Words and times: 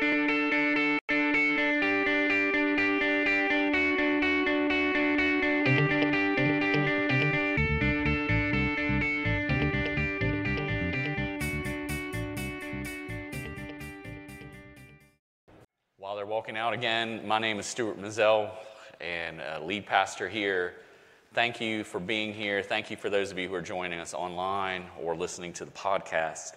While 0.00 0.10
they're 16.14 16.26
walking 16.26 16.56
out 16.56 16.74
again, 16.74 17.26
my 17.26 17.40
name 17.40 17.58
is 17.58 17.66
Stuart 17.66 17.98
Mazel 17.98 18.52
and 19.00 19.40
uh, 19.40 19.58
lead 19.64 19.84
pastor 19.84 20.28
here. 20.28 20.74
Thank 21.34 21.60
you 21.60 21.82
for 21.82 21.98
being 21.98 22.32
here. 22.32 22.62
Thank 22.62 22.92
you 22.92 22.96
for 22.96 23.10
those 23.10 23.32
of 23.32 23.38
you 23.38 23.48
who 23.48 23.54
are 23.54 23.62
joining 23.62 23.98
us 23.98 24.14
online 24.14 24.84
or 25.02 25.16
listening 25.16 25.52
to 25.54 25.64
the 25.64 25.72
podcast. 25.72 26.52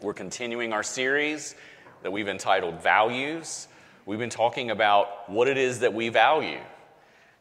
We're 0.00 0.14
continuing 0.14 0.72
our 0.72 0.82
series 0.82 1.54
that 2.02 2.10
we've 2.10 2.28
entitled 2.28 2.82
Values. 2.82 3.68
We've 4.06 4.18
been 4.18 4.30
talking 4.30 4.70
about 4.70 5.28
what 5.30 5.48
it 5.48 5.56
is 5.56 5.80
that 5.80 5.92
we 5.92 6.08
value. 6.08 6.60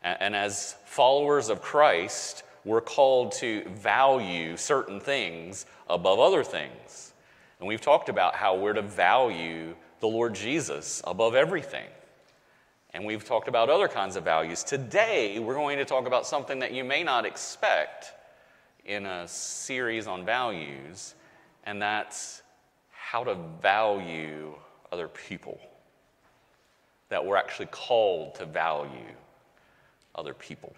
And, 0.04 0.35
as 0.35 0.76
followers 0.85 1.49
of 1.49 1.62
Christ, 1.62 2.44
we're 2.63 2.82
called 2.82 3.34
to 3.34 3.63
value 3.70 4.55
certain 4.55 4.99
things 4.99 5.66
above 5.90 6.20
other 6.20 6.44
things. 6.44 7.13
And 7.59 7.68
we've 7.68 7.82
talked 7.82 8.08
about 8.08 8.35
how 8.35 8.55
we're 8.58 8.73
to 8.73 8.82
value 8.82 9.76
the 9.99 10.08
Lord 10.08 10.35
Jesus 10.35 11.02
above 11.05 11.35
everything. 11.35 11.88
And 12.94 13.05
we've 13.05 13.26
talked 13.26 13.48
about 13.48 13.70
other 13.70 13.88
kinds 13.88 14.16
of 14.16 14.23
values. 14.23 14.63
Today, 14.63 15.40
we're 15.40 15.55
going 15.55 15.77
to 15.77 15.85
talk 15.85 16.07
about 16.07 16.26
something 16.26 16.60
that 16.60 16.71
you 16.71 16.84
may 16.84 17.04
not 17.04 17.26
expect 17.26 18.13
in 18.85 19.05
a 19.05 19.27
series 19.27 20.07
on 20.07 20.26
values, 20.26 21.13
and 21.66 21.82
that's 21.82 22.41
how 23.12 23.23
to 23.23 23.36
value 23.59 24.54
other 24.91 25.08
people. 25.08 25.59
That 27.09 27.26
we're 27.26 27.38
actually 27.38 27.66
called 27.72 28.35
to 28.35 28.45
value 28.45 29.15
other 30.13 30.35
people. 30.35 30.76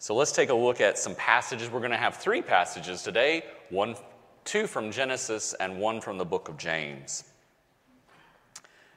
So 0.00 0.16
let's 0.16 0.32
take 0.32 0.48
a 0.48 0.54
look 0.54 0.80
at 0.80 0.98
some 0.98 1.14
passages. 1.14 1.70
We're 1.70 1.78
going 1.78 1.92
to 1.92 1.96
have 1.96 2.16
three 2.16 2.42
passages 2.42 3.04
today 3.04 3.44
one, 3.68 3.94
two 4.44 4.66
from 4.66 4.90
Genesis, 4.90 5.54
and 5.60 5.78
one 5.78 6.00
from 6.00 6.18
the 6.18 6.24
book 6.24 6.48
of 6.48 6.56
James. 6.56 7.22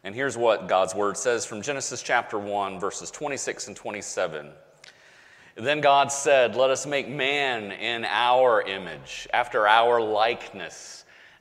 And 0.04 0.16
here's 0.16 0.36
what 0.36 0.68
God's 0.68 0.96
word 0.96 1.18
says 1.18 1.46
from 1.46 1.62
Genesis 1.62 2.02
chapter 2.02 2.40
1, 2.40 2.80
verses 2.80 3.12
26 3.12 3.68
and 3.68 3.76
27. 3.76 4.50
Then 5.54 5.82
God 5.82 6.12
said, 6.12 6.56
Let 6.56 6.72
us 6.72 6.88
make 6.88 7.08
man 7.08 7.72
in 7.74 8.06
our 8.06 8.64
image, 8.64 9.28
after 9.32 9.68
our 9.68 10.02
likeness, 10.02 11.03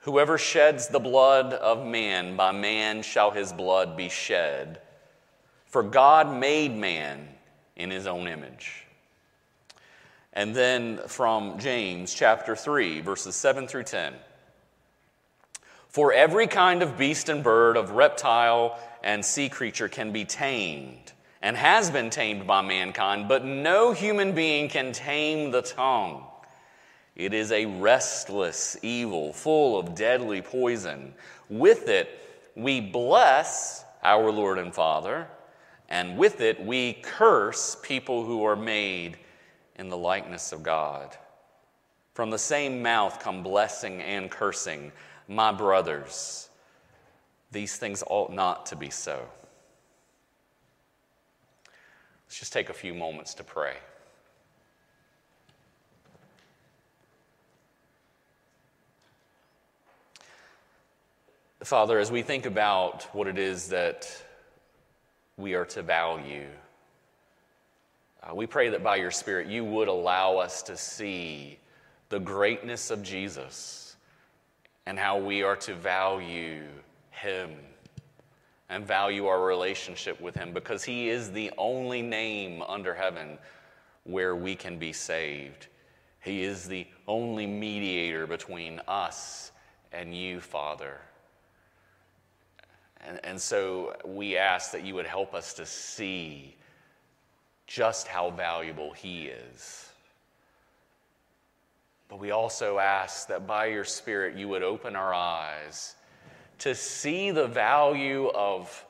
Whoever 0.00 0.38
sheds 0.38 0.88
the 0.88 0.98
blood 0.98 1.52
of 1.52 1.84
man, 1.84 2.36
by 2.36 2.52
man 2.52 3.02
shall 3.02 3.30
his 3.30 3.52
blood 3.52 3.96
be 3.96 4.08
shed. 4.08 4.80
For 5.66 5.82
God 5.82 6.34
made 6.34 6.74
man 6.74 7.28
in 7.76 7.90
his 7.90 8.06
own 8.06 8.26
image. 8.26 8.86
And 10.32 10.54
then 10.54 11.00
from 11.06 11.58
James 11.58 12.14
chapter 12.14 12.56
3, 12.56 13.00
verses 13.00 13.36
7 13.36 13.66
through 13.66 13.84
10. 13.84 14.14
For 15.88 16.12
every 16.12 16.46
kind 16.46 16.82
of 16.82 16.96
beast 16.96 17.28
and 17.28 17.42
bird, 17.42 17.76
of 17.76 17.90
reptile 17.90 18.78
and 19.02 19.24
sea 19.24 19.48
creature 19.48 19.88
can 19.88 20.12
be 20.12 20.24
tamed 20.24 21.12
and 21.42 21.56
has 21.56 21.90
been 21.90 22.10
tamed 22.10 22.46
by 22.46 22.62
mankind, 22.62 23.28
but 23.28 23.44
no 23.44 23.92
human 23.92 24.32
being 24.32 24.68
can 24.68 24.92
tame 24.92 25.50
the 25.50 25.62
tongue. 25.62 26.24
It 27.20 27.34
is 27.34 27.52
a 27.52 27.66
restless 27.66 28.78
evil 28.80 29.34
full 29.34 29.78
of 29.78 29.94
deadly 29.94 30.40
poison. 30.40 31.12
With 31.50 31.90
it, 31.90 32.18
we 32.56 32.80
bless 32.80 33.84
our 34.02 34.32
Lord 34.32 34.58
and 34.58 34.74
Father, 34.74 35.28
and 35.90 36.16
with 36.16 36.40
it, 36.40 36.64
we 36.64 36.94
curse 36.94 37.76
people 37.82 38.24
who 38.24 38.42
are 38.44 38.56
made 38.56 39.18
in 39.76 39.90
the 39.90 39.98
likeness 39.98 40.52
of 40.52 40.62
God. 40.62 41.14
From 42.14 42.30
the 42.30 42.38
same 42.38 42.80
mouth 42.80 43.20
come 43.20 43.42
blessing 43.42 44.00
and 44.00 44.30
cursing. 44.30 44.90
My 45.28 45.52
brothers, 45.52 46.48
these 47.52 47.76
things 47.76 48.02
ought 48.06 48.32
not 48.32 48.64
to 48.66 48.76
be 48.76 48.88
so. 48.88 49.28
Let's 52.24 52.38
just 52.38 52.54
take 52.54 52.70
a 52.70 52.74
few 52.74 52.94
moments 52.94 53.34
to 53.34 53.44
pray. 53.44 53.76
Father, 61.62 61.98
as 61.98 62.10
we 62.10 62.22
think 62.22 62.46
about 62.46 63.04
what 63.14 63.26
it 63.26 63.38
is 63.38 63.68
that 63.68 64.10
we 65.36 65.54
are 65.54 65.66
to 65.66 65.82
value, 65.82 66.48
uh, 68.22 68.34
we 68.34 68.46
pray 68.46 68.70
that 68.70 68.82
by 68.82 68.96
your 68.96 69.10
Spirit 69.10 69.46
you 69.46 69.64
would 69.64 69.88
allow 69.88 70.36
us 70.36 70.62
to 70.62 70.76
see 70.76 71.58
the 72.08 72.18
greatness 72.18 72.90
of 72.90 73.02
Jesus 73.02 73.96
and 74.86 74.98
how 74.98 75.18
we 75.18 75.42
are 75.42 75.56
to 75.56 75.74
value 75.74 76.64
him 77.10 77.50
and 78.70 78.86
value 78.86 79.26
our 79.26 79.44
relationship 79.44 80.20
with 80.20 80.34
Him 80.34 80.52
because 80.52 80.84
He 80.84 81.08
is 81.08 81.30
the 81.30 81.50
only 81.58 82.00
name 82.00 82.62
under 82.62 82.94
heaven 82.94 83.36
where 84.04 84.34
we 84.34 84.54
can 84.54 84.78
be 84.78 84.92
saved. 84.92 85.66
He 86.22 86.42
is 86.42 86.66
the 86.66 86.86
only 87.06 87.46
mediator 87.46 88.26
between 88.26 88.80
us 88.86 89.52
and 89.92 90.14
you, 90.14 90.40
Father. 90.40 90.98
And, 93.06 93.20
and 93.24 93.40
so 93.40 93.96
we 94.04 94.36
ask 94.36 94.72
that 94.72 94.84
you 94.84 94.94
would 94.94 95.06
help 95.06 95.34
us 95.34 95.54
to 95.54 95.66
see 95.66 96.56
just 97.66 98.06
how 98.06 98.30
valuable 98.30 98.92
He 98.92 99.26
is. 99.26 99.88
But 102.08 102.18
we 102.18 102.32
also 102.32 102.78
ask 102.78 103.28
that 103.28 103.46
by 103.46 103.66
your 103.66 103.84
Spirit 103.84 104.36
you 104.36 104.48
would 104.48 104.62
open 104.64 104.96
our 104.96 105.14
eyes 105.14 105.94
to 106.58 106.74
see 106.74 107.30
the 107.30 107.46
value 107.46 108.28
of 108.28 108.84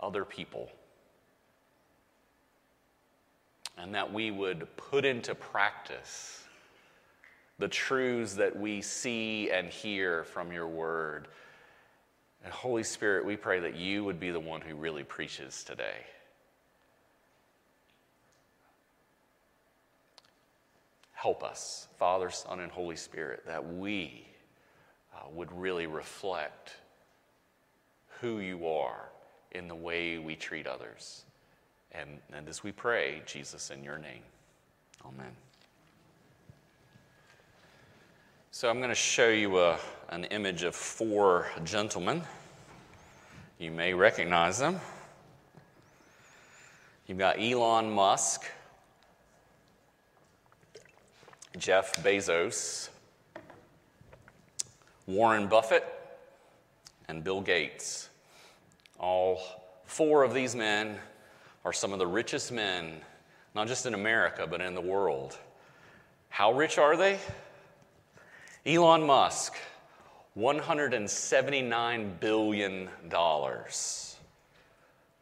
other 0.00 0.24
people. 0.24 0.68
And 3.78 3.94
that 3.94 4.12
we 4.12 4.32
would 4.32 4.66
put 4.76 5.04
into 5.04 5.34
practice 5.36 6.42
the 7.58 7.68
truths 7.68 8.34
that 8.34 8.56
we 8.56 8.82
see 8.82 9.50
and 9.50 9.68
hear 9.68 10.24
from 10.24 10.52
your 10.52 10.68
word. 10.68 11.28
And 12.48 12.54
Holy 12.54 12.82
Spirit, 12.82 13.26
we 13.26 13.36
pray 13.36 13.60
that 13.60 13.76
you 13.76 14.04
would 14.04 14.18
be 14.18 14.30
the 14.30 14.40
one 14.40 14.62
who 14.62 14.74
really 14.74 15.04
preaches 15.04 15.62
today. 15.62 16.06
Help 21.12 21.44
us, 21.44 21.88
Father, 21.98 22.30
Son, 22.30 22.60
and 22.60 22.72
Holy 22.72 22.96
Spirit, 22.96 23.44
that 23.46 23.74
we 23.74 24.26
uh, 25.14 25.28
would 25.30 25.52
really 25.52 25.86
reflect 25.86 26.72
who 28.22 28.38
you 28.38 28.66
are 28.66 29.10
in 29.52 29.68
the 29.68 29.74
way 29.74 30.16
we 30.16 30.34
treat 30.34 30.66
others. 30.66 31.26
And, 31.92 32.18
and 32.32 32.48
as 32.48 32.64
we 32.64 32.72
pray, 32.72 33.20
Jesus, 33.26 33.70
in 33.70 33.84
your 33.84 33.98
name, 33.98 34.22
amen. 35.04 35.36
So 38.52 38.70
I'm 38.70 38.78
going 38.78 38.88
to 38.88 38.94
show 38.94 39.28
you 39.28 39.58
a, 39.58 39.78
an 40.08 40.24
image 40.24 40.62
of 40.62 40.74
four 40.74 41.48
gentlemen. 41.64 42.22
You 43.58 43.72
may 43.72 43.92
recognize 43.92 44.60
them. 44.60 44.78
You've 47.08 47.18
got 47.18 47.40
Elon 47.40 47.90
Musk, 47.90 48.44
Jeff 51.56 51.92
Bezos, 52.04 52.88
Warren 55.08 55.48
Buffett, 55.48 55.84
and 57.08 57.24
Bill 57.24 57.40
Gates. 57.40 58.10
All 59.00 59.40
four 59.86 60.22
of 60.22 60.32
these 60.32 60.54
men 60.54 60.96
are 61.64 61.72
some 61.72 61.92
of 61.92 61.98
the 61.98 62.06
richest 62.06 62.52
men, 62.52 63.00
not 63.56 63.66
just 63.66 63.86
in 63.86 63.94
America, 63.94 64.46
but 64.48 64.60
in 64.60 64.74
the 64.74 64.80
world. 64.80 65.36
How 66.28 66.52
rich 66.52 66.78
are 66.78 66.96
they? 66.96 67.18
Elon 68.64 69.04
Musk, 69.04 69.56
$179 70.38 72.20
billion. 72.20 72.88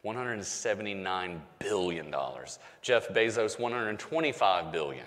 $179 0.05 1.41
billion. 1.59 2.15
Jeff 2.81 3.09
Bezos, 3.09 3.57
$125 3.57 4.71
billion. 4.71 5.05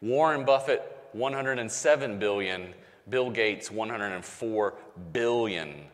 Warren 0.00 0.44
Buffett, 0.44 0.82
$107 1.16 2.18
billion. 2.20 2.72
Bill 3.10 3.30
Gates, 3.30 3.70
$104 3.70 4.72
billion. 5.12 5.84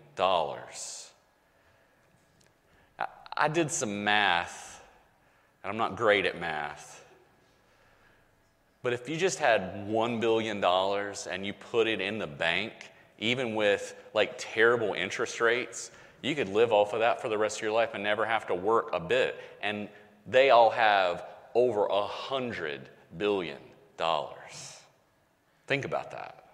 I 3.37 3.49
did 3.49 3.71
some 3.71 4.05
math, 4.05 4.82
and 5.62 5.71
I'm 5.71 5.79
not 5.79 5.97
great 5.97 6.26
at 6.26 6.38
math. 6.38 7.05
But 8.82 8.93
if 8.93 9.09
you 9.09 9.17
just 9.17 9.38
had 9.38 9.88
$1 9.88 10.21
billion 10.21 10.62
and 10.62 11.47
you 11.47 11.53
put 11.55 11.87
it 11.87 12.03
in 12.03 12.19
the 12.19 12.26
bank, 12.26 12.93
even 13.25 13.55
with 13.55 13.94
like 14.12 14.35
terrible 14.38 14.94
interest 14.94 15.41
rates, 15.41 15.91
you 16.23 16.35
could 16.35 16.49
live 16.49 16.73
off 16.73 16.93
of 16.93 17.00
that 17.00 17.21
for 17.21 17.29
the 17.29 17.38
rest 17.38 17.59
of 17.59 17.62
your 17.62 17.73
life 17.73 17.91
and 17.94 18.03
never 18.03 18.25
have 18.25 18.47
to 18.47 18.55
work 18.55 18.91
a 18.93 19.00
bit. 19.00 19.38
And 19.62 19.88
they 20.26 20.50
all 20.50 20.71
have 20.71 21.25
over 21.55 21.87
a 21.87 22.06
hundred 22.06 22.88
billion 23.17 23.59
dollars. 23.97 24.81
Think 25.67 25.85
about 25.85 26.11
that. 26.11 26.44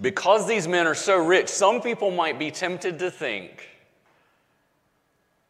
Because 0.00 0.48
these 0.48 0.66
men 0.66 0.86
are 0.86 0.94
so 0.94 1.16
rich, 1.16 1.48
some 1.48 1.80
people 1.80 2.10
might 2.10 2.38
be 2.38 2.50
tempted 2.50 2.98
to 2.98 3.10
think 3.10 3.68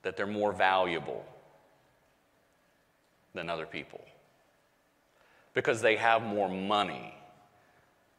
that 0.03 0.17
they're 0.17 0.27
more 0.27 0.53
valuable 0.53 1.25
than 3.35 3.49
other 3.49 3.67
people 3.67 4.05
because 5.55 5.81
they 5.81 5.97
have 5.97 6.23
more 6.23 6.49
money, 6.49 7.15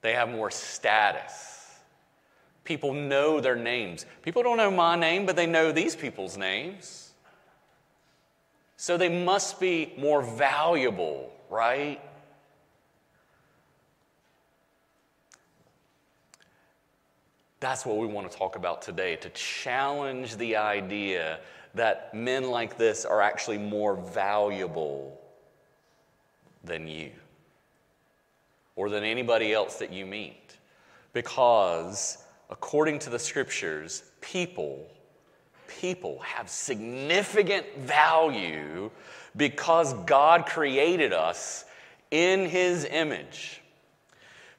they 0.04 0.14
have 0.14 0.30
more 0.30 0.52
status. 0.52 1.80
People 2.66 2.94
know 2.94 3.40
their 3.40 3.56
names. 3.56 4.06
People 4.22 4.44
don't 4.44 4.58
know 4.58 4.70
my 4.70 4.96
name, 4.96 5.26
but 5.26 5.36
they 5.36 5.48
know 5.48 5.72
these 5.72 5.96
people's 5.96 6.38
names. 6.38 7.14
So 8.78 8.98
they 8.98 9.10
must 9.10 9.62
be 9.62 9.94
more 9.98 10.22
valuable, 10.22 11.32
right? 11.50 12.02
That's 17.62 17.86
what 17.86 17.98
we 17.98 18.06
want 18.06 18.30
to 18.30 18.38
talk 18.38 18.58
about 18.58 18.82
today 18.82 19.16
to 19.16 19.30
challenge 19.30 20.36
the 20.36 20.58
idea 20.58 21.40
that 21.76 22.14
men 22.14 22.52
like 22.52 22.78
this 22.78 23.06
are 23.06 23.22
actually 23.22 23.58
more 23.58 23.96
valuable 23.96 25.18
than 26.66 26.90
you 26.90 27.12
or 28.76 28.90
than 28.90 29.04
anybody 29.04 29.54
else 29.54 29.78
that 29.78 29.92
you 29.92 30.06
meet. 30.06 30.58
Because, 31.14 32.18
according 32.50 33.00
to 33.00 33.10
the 33.10 33.20
scriptures, 33.20 34.04
people, 34.22 34.88
people 35.68 36.20
have 36.20 36.50
significant 36.50 37.66
value 37.78 38.90
because 39.36 39.94
God 40.06 40.46
created 40.46 41.14
us 41.14 41.66
in 42.12 42.48
His 42.48 42.86
image. 42.86 43.62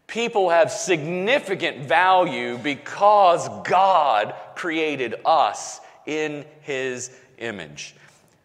People 0.06 0.50
have 0.50 0.70
significant 0.70 1.86
value 1.86 2.58
because 2.58 3.48
God 3.66 4.34
created 4.54 5.14
us 5.24 5.80
in 6.06 6.44
His 6.60 7.10
image. 7.38 7.96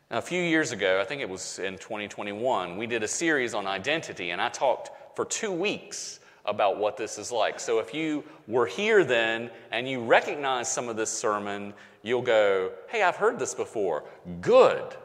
Now, 0.10 0.18
a 0.18 0.22
few 0.22 0.42
years 0.42 0.72
ago, 0.72 1.00
I 1.00 1.06
think 1.06 1.22
it 1.22 1.30
was 1.30 1.60
in 1.60 1.78
2021, 1.78 2.78
we 2.78 2.88
did 2.88 3.04
a 3.04 3.08
series 3.08 3.54
on 3.54 3.68
identity, 3.68 4.32
and 4.32 4.42
I 4.42 4.50
talked 4.50 4.90
for 5.20 5.26
two 5.26 5.52
weeks 5.52 6.22
about 6.46 6.78
what 6.78 6.96
this 6.96 7.18
is 7.18 7.30
like. 7.30 7.60
So 7.60 7.80
if 7.80 7.94
you 7.94 8.24
were 8.48 8.66
here 8.66 9.04
then 9.04 9.52
and 9.70 9.86
you 9.86 10.02
recognize 10.02 10.72
some 10.72 10.88
of 10.88 10.96
this 10.96 11.10
sermon, 11.10 11.74
you'll 12.04 12.22
go, 12.22 12.72
hey, 12.88 13.04
I've 13.04 13.18
heard 13.18 13.38
this 13.38 13.54
before. 13.54 14.06
Good. 14.40 14.96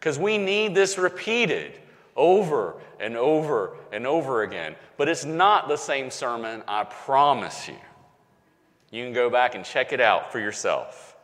Because 0.00 0.18
we 0.18 0.38
need 0.38 0.74
this 0.74 0.98
repeated 0.98 1.78
over 2.16 2.74
and 2.98 3.16
over 3.16 3.76
and 3.92 4.08
over 4.08 4.42
again. 4.42 4.74
But 4.96 5.08
it's 5.08 5.24
not 5.24 5.68
the 5.68 5.76
same 5.76 6.10
sermon, 6.10 6.64
I 6.66 6.82
promise 6.82 7.68
you. 7.68 7.78
You 8.90 9.04
can 9.04 9.12
go 9.12 9.30
back 9.30 9.54
and 9.54 9.64
check 9.64 9.92
it 9.92 10.00
out 10.00 10.32
for 10.32 10.40
yourself. 10.40 11.15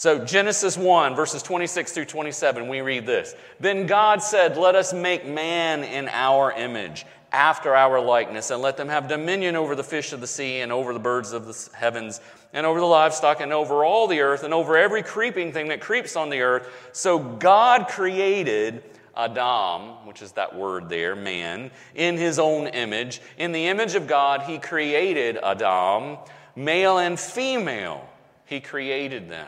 So, 0.00 0.24
Genesis 0.24 0.78
1, 0.78 1.14
verses 1.14 1.42
26 1.42 1.92
through 1.92 2.06
27, 2.06 2.68
we 2.68 2.80
read 2.80 3.04
this. 3.04 3.34
Then 3.60 3.84
God 3.84 4.22
said, 4.22 4.56
Let 4.56 4.74
us 4.74 4.94
make 4.94 5.26
man 5.26 5.84
in 5.84 6.08
our 6.08 6.52
image, 6.52 7.04
after 7.32 7.76
our 7.76 8.00
likeness, 8.00 8.50
and 8.50 8.62
let 8.62 8.78
them 8.78 8.88
have 8.88 9.08
dominion 9.08 9.56
over 9.56 9.74
the 9.74 9.84
fish 9.84 10.14
of 10.14 10.22
the 10.22 10.26
sea, 10.26 10.60
and 10.60 10.72
over 10.72 10.94
the 10.94 10.98
birds 10.98 11.34
of 11.34 11.44
the 11.44 11.76
heavens, 11.76 12.22
and 12.54 12.64
over 12.64 12.80
the 12.80 12.86
livestock, 12.86 13.42
and 13.42 13.52
over 13.52 13.84
all 13.84 14.06
the 14.06 14.20
earth, 14.20 14.42
and 14.42 14.54
over 14.54 14.74
every 14.74 15.02
creeping 15.02 15.52
thing 15.52 15.68
that 15.68 15.82
creeps 15.82 16.16
on 16.16 16.30
the 16.30 16.40
earth. 16.40 16.90
So, 16.92 17.18
God 17.18 17.86
created 17.86 18.82
Adam, 19.14 20.06
which 20.06 20.22
is 20.22 20.32
that 20.32 20.56
word 20.56 20.88
there, 20.88 21.14
man, 21.14 21.70
in 21.94 22.16
his 22.16 22.38
own 22.38 22.68
image. 22.68 23.20
In 23.36 23.52
the 23.52 23.66
image 23.66 23.94
of 23.94 24.06
God, 24.06 24.44
he 24.44 24.56
created 24.56 25.36
Adam, 25.36 26.16
male 26.56 26.96
and 26.96 27.20
female, 27.20 28.08
he 28.46 28.60
created 28.60 29.28
them. 29.28 29.46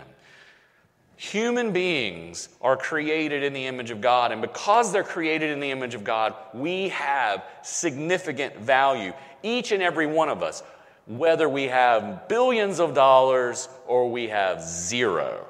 Human 1.23 1.71
beings 1.71 2.49
are 2.61 2.77
created 2.77 3.45
in 3.45 3.53
the 3.53 3.67
image 3.67 3.93
of 3.93 4.01
God, 4.01 4.33
and 4.33 4.43
because 4.43 4.91
they're 4.91 5.05
created 5.05 5.51
in 5.51 5.61
the 5.61 5.71
image 5.71 5.95
of 5.95 6.03
God, 6.03 6.35
we 6.53 6.89
have 6.89 7.45
significant 7.63 8.59
value. 8.59 9.13
Each 9.45 9.71
and 9.71 9.85
every 9.85 10.07
one 10.07 10.29
of 10.29 10.43
us, 10.43 10.65
whether 11.07 11.49
we 11.49 11.69
have 11.69 12.27
billions 12.27 12.81
of 12.81 12.93
dollars 12.93 13.69
or 13.87 14.11
we 14.11 14.27
have 14.27 14.63
zero. 14.63 15.47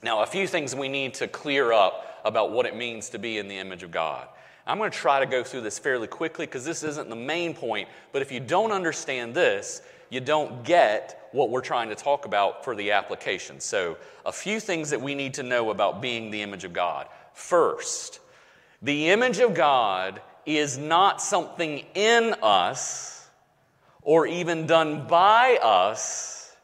Now, 0.00 0.22
a 0.22 0.26
few 0.26 0.46
things 0.46 0.76
we 0.76 0.88
need 0.88 1.14
to 1.14 1.26
clear 1.26 1.72
up 1.72 2.20
about 2.24 2.52
what 2.52 2.66
it 2.66 2.76
means 2.76 3.10
to 3.10 3.18
be 3.18 3.38
in 3.38 3.48
the 3.48 3.58
image 3.58 3.82
of 3.82 3.90
God. 3.90 4.28
I'm 4.64 4.78
going 4.78 4.92
to 4.92 4.96
try 4.96 5.18
to 5.18 5.26
go 5.26 5.42
through 5.42 5.62
this 5.62 5.80
fairly 5.80 6.06
quickly 6.06 6.46
because 6.46 6.64
this 6.64 6.84
isn't 6.84 7.10
the 7.10 7.16
main 7.16 7.52
point, 7.52 7.88
but 8.12 8.22
if 8.22 8.30
you 8.30 8.38
don't 8.38 8.70
understand 8.70 9.34
this, 9.34 9.82
you 10.12 10.20
don't 10.20 10.62
get 10.62 11.28
what 11.32 11.48
we're 11.48 11.62
trying 11.62 11.88
to 11.88 11.94
talk 11.94 12.26
about 12.26 12.64
for 12.64 12.76
the 12.76 12.90
application. 12.90 13.60
So, 13.60 13.96
a 14.26 14.30
few 14.30 14.60
things 14.60 14.90
that 14.90 15.00
we 15.00 15.14
need 15.14 15.32
to 15.34 15.42
know 15.42 15.70
about 15.70 16.02
being 16.02 16.30
the 16.30 16.42
image 16.42 16.64
of 16.64 16.74
God. 16.74 17.08
First, 17.32 18.20
the 18.82 19.08
image 19.08 19.38
of 19.38 19.54
God 19.54 20.20
is 20.44 20.76
not 20.76 21.22
something 21.22 21.86
in 21.94 22.34
us 22.42 23.26
or 24.02 24.26
even 24.26 24.66
done 24.66 25.06
by 25.06 25.58
us, 25.62 26.54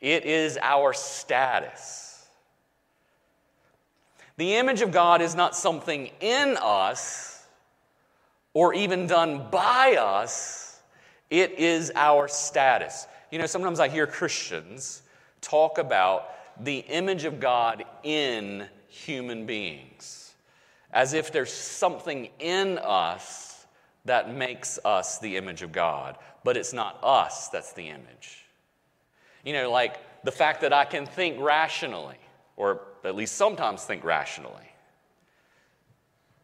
it 0.00 0.24
is 0.24 0.58
our 0.62 0.94
status. 0.94 2.26
The 4.38 4.54
image 4.54 4.80
of 4.80 4.92
God 4.92 5.20
is 5.20 5.34
not 5.34 5.54
something 5.54 6.10
in 6.20 6.56
us 6.58 7.44
or 8.54 8.72
even 8.72 9.06
done 9.06 9.50
by 9.50 9.96
us 9.96 10.63
it 11.40 11.58
is 11.58 11.90
our 11.96 12.28
status. 12.28 13.06
You 13.30 13.38
know, 13.38 13.46
sometimes 13.46 13.80
I 13.80 13.88
hear 13.88 14.06
Christians 14.06 15.02
talk 15.40 15.78
about 15.78 16.28
the 16.62 16.78
image 16.78 17.24
of 17.24 17.40
God 17.40 17.84
in 18.04 18.66
human 18.88 19.44
beings 19.44 20.34
as 20.92 21.12
if 21.12 21.32
there's 21.32 21.52
something 21.52 22.28
in 22.38 22.78
us 22.78 23.66
that 24.04 24.32
makes 24.32 24.78
us 24.84 25.18
the 25.18 25.36
image 25.36 25.62
of 25.62 25.72
God, 25.72 26.16
but 26.44 26.56
it's 26.56 26.72
not 26.72 27.00
us 27.02 27.48
that's 27.48 27.72
the 27.72 27.88
image. 27.88 28.44
You 29.44 29.54
know, 29.54 29.70
like 29.72 29.98
the 30.22 30.30
fact 30.30 30.60
that 30.60 30.72
I 30.72 30.84
can 30.84 31.04
think 31.04 31.40
rationally, 31.40 32.18
or 32.56 32.82
at 33.02 33.16
least 33.16 33.34
sometimes 33.34 33.82
think 33.82 34.04
rationally. 34.04 34.70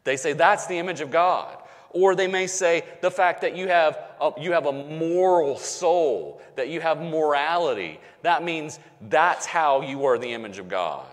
They 0.02 0.16
say 0.16 0.32
that's 0.32 0.66
the 0.66 0.78
image 0.78 1.00
of 1.00 1.12
God. 1.12 1.56
Or 1.90 2.14
they 2.14 2.28
may 2.28 2.46
say 2.46 2.84
the 3.00 3.10
fact 3.10 3.40
that 3.40 3.56
you 3.56 3.68
have, 3.68 3.98
a, 4.20 4.32
you 4.40 4.52
have 4.52 4.66
a 4.66 4.72
moral 4.72 5.56
soul, 5.56 6.40
that 6.56 6.68
you 6.68 6.80
have 6.80 7.00
morality. 7.00 8.00
That 8.22 8.44
means 8.44 8.78
that's 9.08 9.46
how 9.46 9.82
you 9.82 10.04
are 10.04 10.18
the 10.18 10.32
image 10.32 10.58
of 10.58 10.68
God. 10.68 11.06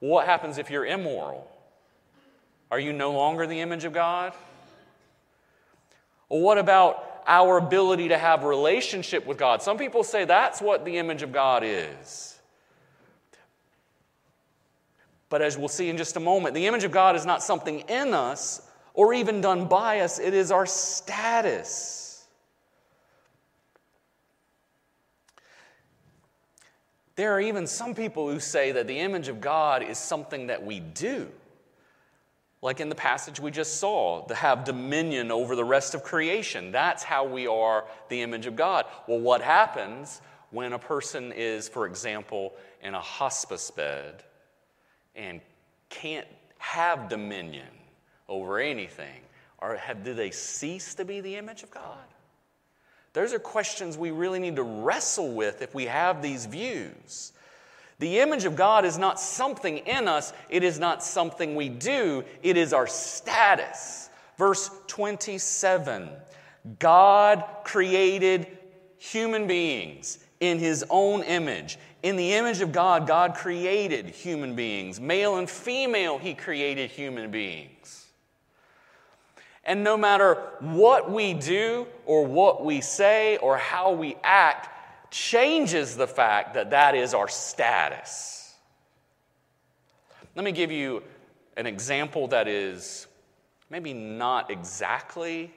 What 0.00 0.26
happens 0.26 0.58
if 0.58 0.70
you're 0.70 0.86
immoral? 0.86 1.50
Are 2.70 2.80
you 2.80 2.92
no 2.92 3.12
longer 3.12 3.46
the 3.46 3.60
image 3.60 3.84
of 3.84 3.92
God? 3.92 4.32
What 6.28 6.58
about 6.58 7.22
our 7.26 7.58
ability 7.58 8.08
to 8.08 8.18
have 8.18 8.44
relationship 8.44 9.26
with 9.26 9.38
God? 9.38 9.62
Some 9.62 9.78
people 9.78 10.02
say 10.02 10.24
that's 10.24 10.60
what 10.60 10.84
the 10.84 10.98
image 10.98 11.22
of 11.22 11.32
God 11.32 11.62
is. 11.64 12.38
But 15.28 15.42
as 15.42 15.58
we'll 15.58 15.68
see 15.68 15.88
in 15.88 15.96
just 15.96 16.16
a 16.16 16.20
moment, 16.20 16.54
the 16.54 16.66
image 16.66 16.84
of 16.84 16.92
God 16.92 17.16
is 17.16 17.26
not 17.26 17.42
something 17.42 17.80
in 17.80 18.14
us, 18.14 18.65
or 18.96 19.14
even 19.14 19.40
done 19.40 19.68
by 19.68 20.00
us, 20.00 20.18
it 20.18 20.34
is 20.34 20.50
our 20.50 20.66
status. 20.66 22.24
There 27.14 27.32
are 27.32 27.40
even 27.40 27.66
some 27.66 27.94
people 27.94 28.28
who 28.28 28.40
say 28.40 28.72
that 28.72 28.88
the 28.88 28.98
image 28.98 29.28
of 29.28 29.40
God 29.40 29.82
is 29.82 29.98
something 29.98 30.48
that 30.48 30.64
we 30.64 30.80
do. 30.80 31.28
like 32.62 32.80
in 32.80 32.88
the 32.88 32.96
passage 32.96 33.38
we 33.38 33.50
just 33.52 33.78
saw, 33.78 34.22
to 34.26 34.34
have 34.34 34.64
dominion 34.64 35.30
over 35.30 35.54
the 35.54 35.64
rest 35.64 35.94
of 35.94 36.02
creation. 36.02 36.72
That's 36.72 37.04
how 37.04 37.24
we 37.24 37.46
are 37.46 37.84
the 38.08 38.22
image 38.22 38.46
of 38.46 38.56
God. 38.56 38.86
Well, 39.06 39.20
what 39.20 39.40
happens 39.40 40.20
when 40.50 40.72
a 40.72 40.78
person 40.78 41.32
is, 41.32 41.68
for 41.68 41.86
example, 41.86 42.54
in 42.82 42.94
a 42.94 43.00
hospice 43.00 43.70
bed 43.70 44.24
and 45.14 45.40
can't 45.90 46.26
have 46.58 47.08
dominion 47.08 47.68
over 48.28 48.58
anything? 48.58 49.20
Or 49.58 49.76
have, 49.76 50.04
do 50.04 50.14
they 50.14 50.30
cease 50.30 50.94
to 50.96 51.04
be 51.04 51.20
the 51.20 51.36
image 51.36 51.62
of 51.62 51.70
God? 51.70 51.98
Those 53.12 53.32
are 53.32 53.38
questions 53.38 53.96
we 53.96 54.10
really 54.10 54.38
need 54.38 54.56
to 54.56 54.62
wrestle 54.62 55.32
with 55.32 55.62
if 55.62 55.74
we 55.74 55.86
have 55.86 56.20
these 56.20 56.44
views. 56.44 57.32
The 57.98 58.18
image 58.18 58.44
of 58.44 58.56
God 58.56 58.84
is 58.84 58.98
not 58.98 59.18
something 59.18 59.78
in 59.78 60.06
us, 60.06 60.34
it 60.50 60.62
is 60.62 60.78
not 60.78 61.02
something 61.02 61.54
we 61.54 61.70
do, 61.70 62.24
it 62.42 62.58
is 62.58 62.74
our 62.74 62.86
status. 62.86 64.10
Verse 64.36 64.70
27 64.86 66.10
God 66.78 67.44
created 67.64 68.46
human 68.98 69.46
beings 69.46 70.18
in 70.40 70.58
his 70.58 70.84
own 70.90 71.22
image. 71.22 71.78
In 72.02 72.16
the 72.16 72.34
image 72.34 72.60
of 72.60 72.72
God, 72.72 73.06
God 73.06 73.34
created 73.34 74.06
human 74.06 74.54
beings. 74.54 75.00
Male 75.00 75.38
and 75.38 75.48
female, 75.48 76.18
he 76.18 76.34
created 76.34 76.90
human 76.90 77.30
beings. 77.30 78.05
And 79.66 79.82
no 79.82 79.96
matter 79.96 80.36
what 80.60 81.10
we 81.10 81.34
do 81.34 81.88
or 82.06 82.24
what 82.24 82.64
we 82.64 82.80
say 82.80 83.36
or 83.38 83.58
how 83.58 83.92
we 83.92 84.16
act, 84.22 84.70
changes 85.10 85.96
the 85.96 86.06
fact 86.06 86.54
that 86.54 86.70
that 86.70 86.94
is 86.94 87.14
our 87.14 87.28
status. 87.28 88.54
Let 90.36 90.44
me 90.44 90.52
give 90.52 90.70
you 90.70 91.02
an 91.56 91.66
example 91.66 92.28
that 92.28 92.46
is 92.46 93.08
maybe 93.68 93.92
not 93.92 94.50
exactly 94.50 95.52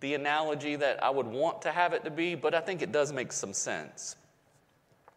the 0.00 0.14
analogy 0.14 0.76
that 0.76 1.02
I 1.02 1.08
would 1.08 1.26
want 1.26 1.62
to 1.62 1.72
have 1.72 1.94
it 1.94 2.04
to 2.04 2.10
be, 2.10 2.34
but 2.34 2.54
I 2.54 2.60
think 2.60 2.82
it 2.82 2.92
does 2.92 3.12
make 3.12 3.32
some 3.32 3.54
sense. 3.54 4.16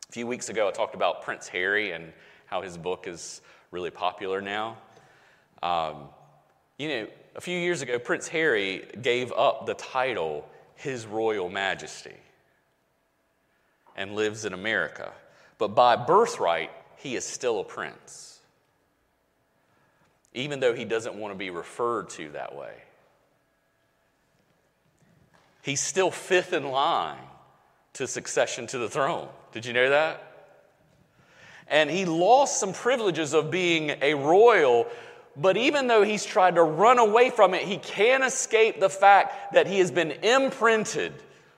A 0.08 0.12
few 0.14 0.26
weeks 0.26 0.48
ago, 0.48 0.70
I 0.70 0.72
talked 0.72 0.96
about 0.96 1.24
Prince 1.24 1.48
Harry 1.50 1.92
and 1.92 2.14
how 2.46 2.62
his 2.62 2.78
book 2.78 3.06
is 3.06 3.42
really 3.72 3.92
popular 3.92 4.42
now. 4.42 4.78
Um, 5.62 6.08
you 6.80 6.88
know, 6.88 7.08
a 7.36 7.42
few 7.42 7.60
years 7.60 7.84
ago, 7.84 8.00
Prince 8.00 8.28
Harry 8.30 8.86
gave 9.00 9.32
up 9.34 9.68
the 9.68 9.76
title 9.76 10.50
His 10.76 11.06
Royal 11.06 11.50
Majesty 11.50 12.16
and 13.96 14.16
lives 14.16 14.46
in 14.46 14.54
America. 14.54 15.12
But 15.60 15.76
by 15.76 15.98
birthright, 15.98 16.72
he 16.96 17.16
is 17.16 17.26
still 17.26 17.60
a 17.60 17.64
prince, 17.66 18.40
even 20.34 20.62
though 20.62 20.74
he 20.74 20.86
doesn't 20.86 21.16
want 21.16 21.34
to 21.34 21.38
be 21.38 21.50
referred 21.50 22.10
to 22.12 22.32
that 22.32 22.56
way. 22.56 22.74
He's 25.62 25.82
still 25.82 26.12
fifth 26.12 26.54
in 26.54 26.72
line 26.72 27.20
to 27.94 28.08
succession 28.08 28.68
to 28.68 28.78
the 28.78 28.90
throne. 28.90 29.28
Did 29.52 29.66
you 29.66 29.74
know 29.74 29.90
that? 29.90 30.24
And 31.68 31.90
he 31.90 32.06
lost 32.06 32.60
some 32.60 32.74
privileges 32.74 33.34
of 33.34 33.52
being 33.52 33.92
a 34.02 34.14
royal, 34.14 34.88
but 35.42 35.56
even 35.56 35.88
though 35.88 36.04
he's 36.04 36.26
tried 36.26 36.56
to 36.56 36.64
run 36.64 37.00
away 37.00 37.30
from 37.30 37.54
it, 37.54 37.64
he 37.64 37.78
can't 37.78 38.24
escape 38.24 38.80
the 38.80 38.90
fact 38.90 39.54
that 39.54 39.68
he 39.68 39.80
has 39.80 39.90
been 39.90 40.12
imprinted 40.12 41.14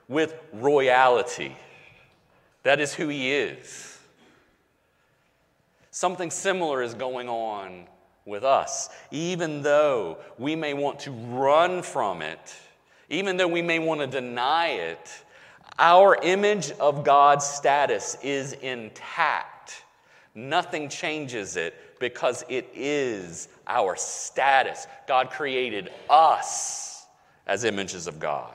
with 0.08 0.34
royalty. 0.52 1.56
That 2.62 2.78
is 2.80 2.94
who 2.94 3.08
he 3.08 3.32
is. 3.32 3.98
Something 5.90 6.30
similar 6.30 6.80
is 6.80 6.94
going 6.94 7.28
on 7.28 7.86
with 8.24 8.44
us. 8.44 8.88
Even 9.10 9.62
though 9.62 10.18
we 10.38 10.54
may 10.54 10.74
want 10.74 11.00
to 11.00 11.10
run 11.10 11.82
from 11.82 12.22
it, 12.22 12.54
even 13.10 13.36
though 13.36 13.48
we 13.48 13.62
may 13.62 13.80
want 13.80 14.00
to 14.00 14.06
deny 14.06 14.68
it, 14.68 15.10
our 15.78 16.16
image 16.22 16.70
of 16.72 17.04
God's 17.04 17.44
status 17.44 18.16
is 18.22 18.52
intact. 18.54 19.82
Nothing 20.34 20.88
changes 20.88 21.56
it 21.56 21.74
because 21.98 22.44
it 22.48 22.70
is 22.74 23.48
our 23.66 23.96
status. 23.96 24.86
God 25.06 25.30
created 25.30 25.90
us 26.08 27.04
as 27.46 27.64
images 27.64 28.06
of 28.06 28.18
God. 28.18 28.54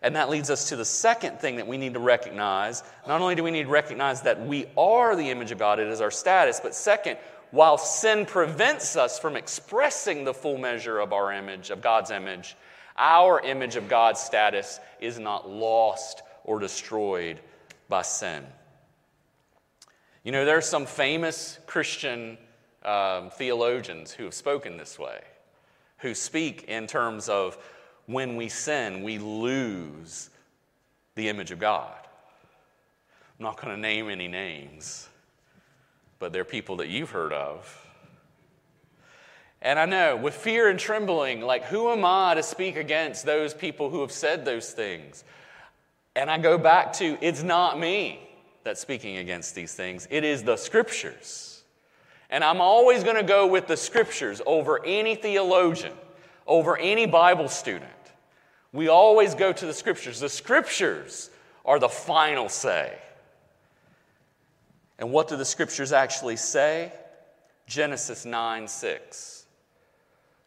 And 0.00 0.14
that 0.14 0.30
leads 0.30 0.48
us 0.50 0.68
to 0.68 0.76
the 0.76 0.84
second 0.84 1.40
thing 1.40 1.56
that 1.56 1.66
we 1.66 1.76
need 1.76 1.94
to 1.94 2.00
recognize. 2.00 2.84
Not 3.06 3.20
only 3.20 3.34
do 3.34 3.42
we 3.42 3.50
need 3.50 3.64
to 3.64 3.68
recognize 3.68 4.22
that 4.22 4.46
we 4.46 4.66
are 4.76 5.16
the 5.16 5.30
image 5.30 5.50
of 5.50 5.58
God, 5.58 5.80
it 5.80 5.88
is 5.88 6.00
our 6.00 6.10
status, 6.10 6.60
but 6.60 6.74
second, 6.74 7.18
while 7.50 7.78
sin 7.78 8.26
prevents 8.26 8.96
us 8.96 9.18
from 9.18 9.36
expressing 9.36 10.24
the 10.24 10.34
full 10.34 10.58
measure 10.58 11.00
of 11.00 11.12
our 11.12 11.32
image, 11.32 11.70
of 11.70 11.80
God's 11.80 12.10
image, 12.10 12.56
our 12.96 13.40
image 13.40 13.76
of 13.76 13.88
God's 13.88 14.20
status 14.20 14.78
is 15.00 15.18
not 15.18 15.48
lost 15.48 16.22
or 16.44 16.58
destroyed 16.58 17.40
by 17.88 18.02
sin. 18.02 18.44
You 20.24 20.32
know, 20.32 20.44
there 20.44 20.58
are 20.58 20.62
some 20.62 20.84
famous 20.84 21.58
Christian 21.66 22.38
um, 22.84 23.30
theologians 23.30 24.12
who 24.12 24.24
have 24.24 24.34
spoken 24.34 24.76
this 24.76 24.98
way, 24.98 25.20
who 25.98 26.14
speak 26.14 26.64
in 26.64 26.86
terms 26.86 27.28
of 27.28 27.58
when 28.06 28.36
we 28.36 28.48
sin, 28.48 29.02
we 29.02 29.18
lose 29.18 30.30
the 31.14 31.28
image 31.28 31.50
of 31.50 31.58
God. 31.58 31.94
I'm 33.38 33.44
not 33.44 33.60
going 33.60 33.74
to 33.74 33.80
name 33.80 34.08
any 34.08 34.28
names, 34.28 35.08
but 36.18 36.32
they're 36.32 36.44
people 36.44 36.76
that 36.76 36.88
you've 36.88 37.10
heard 37.10 37.32
of. 37.32 37.84
And 39.60 39.78
I 39.78 39.86
know 39.86 40.16
with 40.16 40.34
fear 40.34 40.68
and 40.68 40.78
trembling, 40.78 41.40
like, 41.40 41.64
who 41.64 41.90
am 41.90 42.04
I 42.04 42.34
to 42.34 42.42
speak 42.42 42.76
against 42.76 43.26
those 43.26 43.54
people 43.54 43.90
who 43.90 44.00
have 44.00 44.12
said 44.12 44.44
those 44.44 44.72
things? 44.72 45.24
And 46.14 46.30
I 46.30 46.38
go 46.38 46.58
back 46.58 46.92
to 46.94 47.18
it's 47.20 47.42
not 47.42 47.78
me 47.78 48.20
that's 48.64 48.80
speaking 48.80 49.18
against 49.18 49.54
these 49.54 49.74
things, 49.74 50.06
it 50.10 50.24
is 50.24 50.42
the 50.42 50.56
scriptures. 50.56 51.57
And 52.30 52.44
I'm 52.44 52.60
always 52.60 53.04
going 53.04 53.16
to 53.16 53.22
go 53.22 53.46
with 53.46 53.66
the 53.66 53.76
scriptures 53.76 54.42
over 54.44 54.84
any 54.84 55.14
theologian, 55.14 55.94
over 56.46 56.76
any 56.76 57.06
Bible 57.06 57.48
student. 57.48 57.90
We 58.72 58.88
always 58.88 59.34
go 59.34 59.52
to 59.52 59.66
the 59.66 59.72
scriptures. 59.72 60.20
The 60.20 60.28
scriptures 60.28 61.30
are 61.64 61.78
the 61.78 61.88
final 61.88 62.48
say. 62.48 62.98
And 64.98 65.10
what 65.10 65.28
do 65.28 65.36
the 65.36 65.44
scriptures 65.44 65.92
actually 65.92 66.36
say? 66.36 66.92
Genesis 67.66 68.24
9 68.24 68.68
6. 68.68 69.46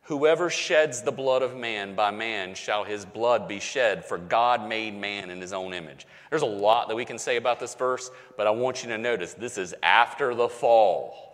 Whoever 0.06 0.50
sheds 0.50 1.02
the 1.02 1.12
blood 1.12 1.42
of 1.42 1.56
man, 1.56 1.96
by 1.96 2.12
man 2.12 2.54
shall 2.54 2.84
his 2.84 3.06
blood 3.06 3.48
be 3.48 3.60
shed, 3.60 4.04
for 4.04 4.18
God 4.18 4.68
made 4.68 4.94
man 4.94 5.30
in 5.30 5.40
his 5.40 5.54
own 5.54 5.74
image. 5.74 6.06
There's 6.30 6.42
a 6.42 6.48
lot 6.48 6.90
that 6.90 6.96
we 6.96 7.06
can 7.06 7.18
say 7.18 7.38
about 7.38 7.60
this 7.60 7.76
verse, 7.76 8.12
but 8.36 8.46
I 8.46 8.50
want 8.50 8.84
you 8.84 8.90
to 8.90 8.98
notice 8.98 9.34
this 9.34 9.58
is 9.58 9.74
after 9.84 10.36
the 10.36 10.50
fall. 10.50 11.31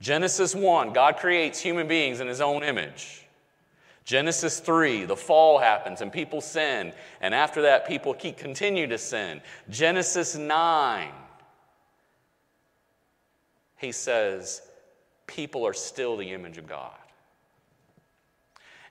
Genesis 0.00 0.54
1, 0.54 0.92
God 0.92 1.18
creates 1.18 1.60
human 1.60 1.86
beings 1.86 2.20
in 2.20 2.26
his 2.26 2.40
own 2.40 2.62
image. 2.62 3.26
Genesis 4.04 4.58
3, 4.58 5.04
the 5.04 5.16
fall 5.16 5.58
happens 5.58 6.00
and 6.00 6.12
people 6.12 6.40
sin. 6.40 6.92
And 7.20 7.34
after 7.34 7.62
that, 7.62 7.86
people 7.86 8.14
keep, 8.14 8.38
continue 8.38 8.86
to 8.86 8.98
sin. 8.98 9.42
Genesis 9.68 10.34
9, 10.34 11.10
he 13.76 13.92
says, 13.92 14.62
people 15.26 15.66
are 15.66 15.74
still 15.74 16.16
the 16.16 16.32
image 16.32 16.58
of 16.58 16.66
God. 16.66 16.96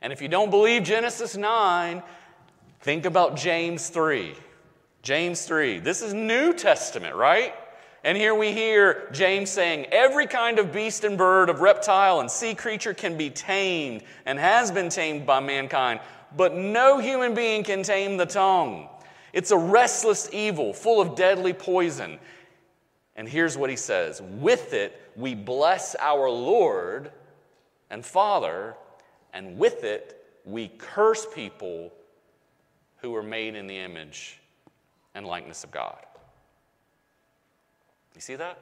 And 0.01 0.13
if 0.13 0.21
you 0.21 0.27
don't 0.27 0.51
believe 0.51 0.83
Genesis 0.83 1.35
9, 1.35 2.01
think 2.81 3.05
about 3.05 3.35
James 3.35 3.89
3. 3.89 4.33
James 5.01 5.45
3. 5.45 5.79
This 5.79 6.01
is 6.01 6.13
New 6.13 6.53
Testament, 6.53 7.15
right? 7.15 7.53
And 8.03 8.17
here 8.17 8.33
we 8.33 8.53
hear 8.53 9.09
James 9.11 9.49
saying, 9.49 9.87
Every 9.91 10.25
kind 10.25 10.57
of 10.57 10.71
beast 10.71 11.03
and 11.03 11.17
bird, 11.17 11.49
of 11.49 11.59
reptile 11.59 12.21
and 12.21 12.31
sea 12.31 12.55
creature 12.55 12.93
can 12.93 13.17
be 13.17 13.29
tamed 13.29 14.03
and 14.25 14.39
has 14.39 14.71
been 14.71 14.89
tamed 14.89 15.25
by 15.25 15.39
mankind, 15.41 15.99
but 16.35 16.55
no 16.55 16.99
human 16.99 17.33
being 17.33 17.63
can 17.63 17.83
tame 17.83 18.17
the 18.17 18.25
tongue. 18.25 18.87
It's 19.33 19.51
a 19.51 19.57
restless 19.57 20.29
evil 20.31 20.73
full 20.73 21.01
of 21.01 21.15
deadly 21.15 21.53
poison. 21.53 22.19
And 23.15 23.27
here's 23.27 23.57
what 23.57 23.69
he 23.69 23.75
says 23.75 24.21
With 24.21 24.73
it, 24.73 25.11
we 25.15 25.35
bless 25.35 25.95
our 25.99 26.29
Lord 26.29 27.11
and 27.89 28.05
Father, 28.05 28.75
and 29.33 29.57
with 29.57 29.83
it, 29.83 30.15
we 30.45 30.69
curse 30.69 31.27
people 31.33 31.91
who 33.01 33.15
are 33.15 33.23
made 33.23 33.55
in 33.55 33.67
the 33.67 33.77
image 33.77 34.39
and 35.15 35.25
likeness 35.25 35.63
of 35.63 35.71
God. 35.71 35.97
You 38.15 38.21
see 38.21 38.35
that? 38.35 38.59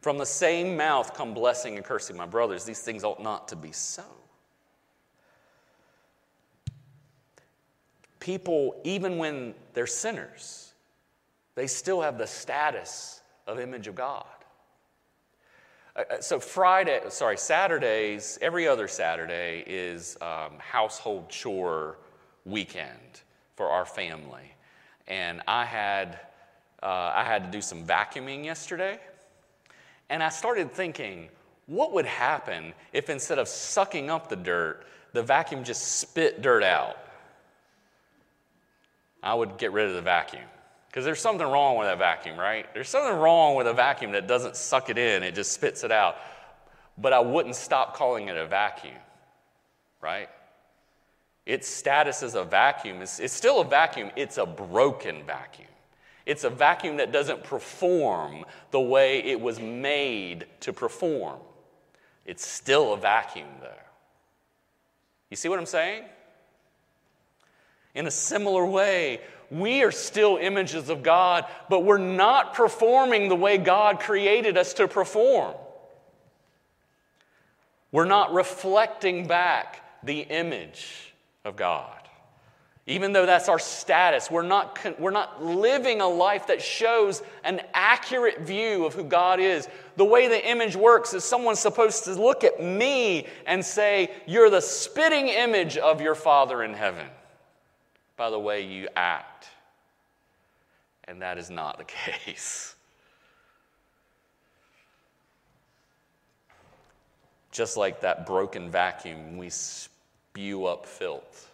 From 0.00 0.18
the 0.18 0.26
same 0.26 0.76
mouth 0.76 1.14
come 1.14 1.34
blessing 1.34 1.76
and 1.76 1.84
cursing. 1.84 2.16
My 2.16 2.26
brothers, 2.26 2.64
these 2.64 2.80
things 2.80 3.02
ought 3.02 3.20
not 3.20 3.48
to 3.48 3.56
be 3.56 3.72
so. 3.72 4.04
People, 8.20 8.80
even 8.84 9.18
when 9.18 9.54
they're 9.74 9.86
sinners, 9.86 10.74
they 11.56 11.66
still 11.66 12.00
have 12.02 12.18
the 12.18 12.26
status 12.26 13.20
of 13.46 13.58
image 13.58 13.88
of 13.88 13.94
God. 13.94 14.26
Uh, 15.96 16.02
uh, 16.10 16.20
so 16.20 16.38
Friday, 16.38 17.00
sorry, 17.08 17.36
Saturdays, 17.36 18.38
every 18.42 18.68
other 18.68 18.86
Saturday 18.86 19.64
is 19.66 20.16
um, 20.20 20.52
household 20.58 21.28
chore 21.30 21.98
weekend 22.44 23.22
for 23.56 23.68
our 23.70 23.86
family, 23.86 24.54
and 25.08 25.40
I 25.48 25.64
had 25.64 26.20
uh, 26.82 27.12
I 27.14 27.24
had 27.24 27.44
to 27.44 27.50
do 27.50 27.60
some 27.60 27.84
vacuuming 27.84 28.44
yesterday, 28.44 28.98
and 30.08 30.22
I 30.22 30.28
started 30.28 30.72
thinking, 30.72 31.28
what 31.66 31.92
would 31.92 32.06
happen 32.06 32.72
if 32.92 33.10
instead 33.10 33.38
of 33.38 33.48
sucking 33.48 34.10
up 34.10 34.28
the 34.28 34.36
dirt, 34.36 34.84
the 35.12 35.22
vacuum 35.22 35.64
just 35.64 35.98
spit 35.98 36.42
dirt 36.42 36.62
out? 36.62 36.96
I 39.22 39.34
would 39.34 39.58
get 39.58 39.72
rid 39.72 39.88
of 39.88 39.94
the 39.94 40.02
vacuum. 40.02 40.44
Because 40.88 41.04
there's 41.04 41.20
something 41.20 41.46
wrong 41.46 41.76
with 41.76 41.88
that 41.88 41.98
vacuum, 41.98 42.38
right? 42.38 42.72
There's 42.72 42.88
something 42.88 43.18
wrong 43.18 43.54
with 43.54 43.66
a 43.66 43.74
vacuum 43.74 44.12
that 44.12 44.26
doesn't 44.26 44.56
suck 44.56 44.88
it 44.88 44.96
in, 44.96 45.22
it 45.22 45.34
just 45.34 45.52
spits 45.52 45.84
it 45.84 45.92
out. 45.92 46.16
But 46.96 47.12
I 47.12 47.18
wouldn't 47.20 47.56
stop 47.56 47.94
calling 47.94 48.28
it 48.28 48.36
a 48.36 48.46
vacuum, 48.46 48.94
right? 50.00 50.30
Its 51.44 51.68
status 51.68 52.22
as 52.22 52.34
a 52.34 52.44
vacuum 52.44 53.02
is 53.02 53.20
it's 53.20 53.34
still 53.34 53.60
a 53.60 53.64
vacuum, 53.64 54.10
it's 54.16 54.38
a 54.38 54.46
broken 54.46 55.22
vacuum. 55.26 55.68
It's 56.26 56.42
a 56.42 56.50
vacuum 56.50 56.96
that 56.96 57.12
doesn't 57.12 57.44
perform 57.44 58.44
the 58.72 58.80
way 58.80 59.22
it 59.22 59.40
was 59.40 59.60
made 59.60 60.46
to 60.60 60.72
perform. 60.72 61.38
It's 62.26 62.44
still 62.44 62.92
a 62.92 62.96
vacuum, 62.96 63.48
though. 63.60 63.70
You 65.30 65.36
see 65.36 65.48
what 65.48 65.60
I'm 65.60 65.66
saying? 65.66 66.02
In 67.94 68.08
a 68.08 68.10
similar 68.10 68.66
way, 68.66 69.20
we 69.50 69.84
are 69.84 69.92
still 69.92 70.36
images 70.36 70.88
of 70.90 71.04
God, 71.04 71.46
but 71.70 71.84
we're 71.84 71.98
not 71.98 72.54
performing 72.54 73.28
the 73.28 73.36
way 73.36 73.56
God 73.58 74.00
created 74.00 74.58
us 74.58 74.74
to 74.74 74.88
perform. 74.88 75.54
We're 77.92 78.04
not 78.04 78.34
reflecting 78.34 79.28
back 79.28 79.82
the 80.02 80.20
image 80.20 81.14
of 81.44 81.56
God. 81.56 81.96
Even 82.88 83.12
though 83.12 83.26
that's 83.26 83.48
our 83.48 83.58
status, 83.58 84.30
we're 84.30 84.42
not, 84.42 84.78
we're 85.00 85.10
not 85.10 85.44
living 85.44 86.00
a 86.00 86.06
life 86.06 86.46
that 86.46 86.62
shows 86.62 87.20
an 87.42 87.60
accurate 87.74 88.42
view 88.42 88.86
of 88.86 88.94
who 88.94 89.02
God 89.02 89.40
is. 89.40 89.68
The 89.96 90.04
way 90.04 90.28
the 90.28 90.48
image 90.48 90.76
works 90.76 91.12
is 91.12 91.24
someone's 91.24 91.58
supposed 91.58 92.04
to 92.04 92.14
look 92.14 92.44
at 92.44 92.62
me 92.62 93.26
and 93.44 93.64
say, 93.64 94.12
You're 94.26 94.50
the 94.50 94.60
spitting 94.60 95.26
image 95.26 95.76
of 95.76 96.00
your 96.00 96.14
Father 96.14 96.62
in 96.62 96.74
heaven 96.74 97.08
by 98.16 98.30
the 98.30 98.38
way 98.38 98.64
you 98.64 98.88
act. 98.94 99.48
And 101.04 101.22
that 101.22 101.38
is 101.38 101.50
not 101.50 101.78
the 101.78 101.84
case. 102.24 102.76
Just 107.50 107.76
like 107.76 108.00
that 108.02 108.26
broken 108.26 108.70
vacuum, 108.70 109.38
we 109.38 109.50
spew 109.50 110.66
up 110.66 110.86
filth 110.86 111.50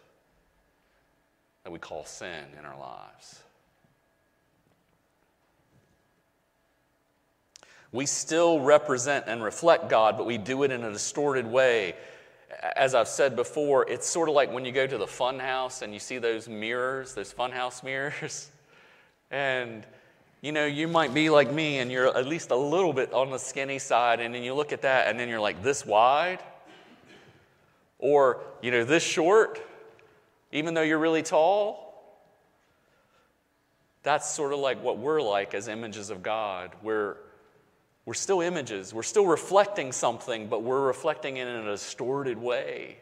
that 1.65 1.71
we 1.71 1.79
call 1.79 2.05
sin 2.05 2.45
in 2.59 2.65
our 2.65 2.79
lives. 2.79 3.41
We 7.93 8.07
still 8.07 8.61
represent 8.61 9.27
and 9.29 9.43
reflect 9.43 9.91
God, 9.91 10.17
but 10.17 10.27
we 10.27 10.39
do 10.39 10.63
it 10.63 10.71
in 10.71 10.83
a 10.83 10.93
distorted 10.93 11.47
way 11.47 11.95
as 12.77 12.95
I've 12.95 13.09
said 13.09 13.35
before, 13.37 13.89
it's 13.89 14.07
sort 14.07 14.29
of 14.29 14.35
like 14.35 14.53
when 14.53 14.65
you 14.65 14.73
go 14.73 14.87
to 14.87 14.99
the 14.99 15.07
fun 15.07 15.39
house 15.39 15.83
and 15.83 15.93
you 15.93 15.99
see 15.99 16.19
those 16.19 16.49
mirrors, 16.49 17.15
those 17.15 17.33
fun 17.33 17.51
house 17.51 17.83
mirrors. 17.83 18.51
And, 19.31 19.85
you 20.41 20.53
know, 20.53 20.67
you 20.67 20.87
might 20.89 21.15
be 21.15 21.31
like 21.31 21.53
me 21.53 21.79
and 21.79 21.91
you're 21.91 22.17
at 22.17 22.27
least 22.27 22.51
a 22.51 22.57
little 22.57 22.93
bit 22.93 23.13
on 23.13 23.31
the 23.31 23.39
skinny 23.39 23.79
side, 23.79 24.21
and 24.21 24.35
then 24.35 24.43
you 24.43 24.55
look 24.55 24.73
at 24.73 24.83
that 24.83 25.09
and 25.09 25.19
then 25.19 25.29
you're 25.29 25.41
like 25.41 25.63
this 25.63 25.87
wide. 25.87 26.41
Or, 27.99 28.41
you 28.63 28.71
know, 28.71 28.85
this 28.85 29.03
short, 29.03 29.61
even 30.53 30.75
though 30.75 30.83
you're 30.83 30.99
really 30.99 31.23
tall. 31.23 31.89
That's 34.03 34.29
sort 34.29 34.53
of 34.53 34.59
like 34.59 34.83
what 34.83 34.99
we're 34.99 35.23
like 35.23 35.55
as 35.55 35.69
images 35.69 36.11
of 36.11 36.23
God. 36.23 36.73
We're 36.83 37.17
we're 38.05 38.15
still 38.15 38.41
images. 38.41 38.93
We're 38.93 39.05
still 39.05 39.27
reflecting 39.27 39.93
something, 39.93 40.49
but 40.49 40.63
we're 40.63 40.85
reflecting 40.85 41.37
it 41.37 41.47
in 41.47 41.55
a 41.55 41.71
distorted 41.71 42.37
way. 42.37 42.97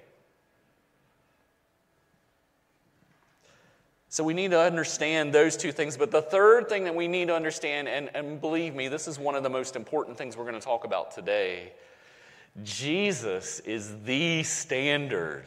So 4.11 4.25
we 4.25 4.35
need 4.35 4.51
to 4.51 4.61
understand 4.61 5.33
those 5.33 5.57
two 5.57 5.73
things. 5.73 5.97
But 5.97 6.11
the 6.11 6.21
third 6.21 6.69
thing 6.69 6.85
that 6.85 6.95
we 6.95 7.09
need 7.09 7.29
to 7.29 7.35
understand, 7.35 7.89
and, 7.89 8.11
and 8.15 8.41
believe 8.41 8.75
me, 8.75 8.89
this 8.89 9.09
is 9.09 9.19
one 9.19 9.37
of 9.37 9.43
the 9.43 9.49
most 9.49 9.77
important 9.77 10.19
things 10.19 10.37
we're 10.37 10.45
going 10.45 10.59
to 10.59 10.61
talk 10.61 10.85
about 10.85 11.13
today. 11.13 11.73
Jesus 12.63 13.61
is 13.61 14.03
the 14.03 14.43
standard 14.43 15.45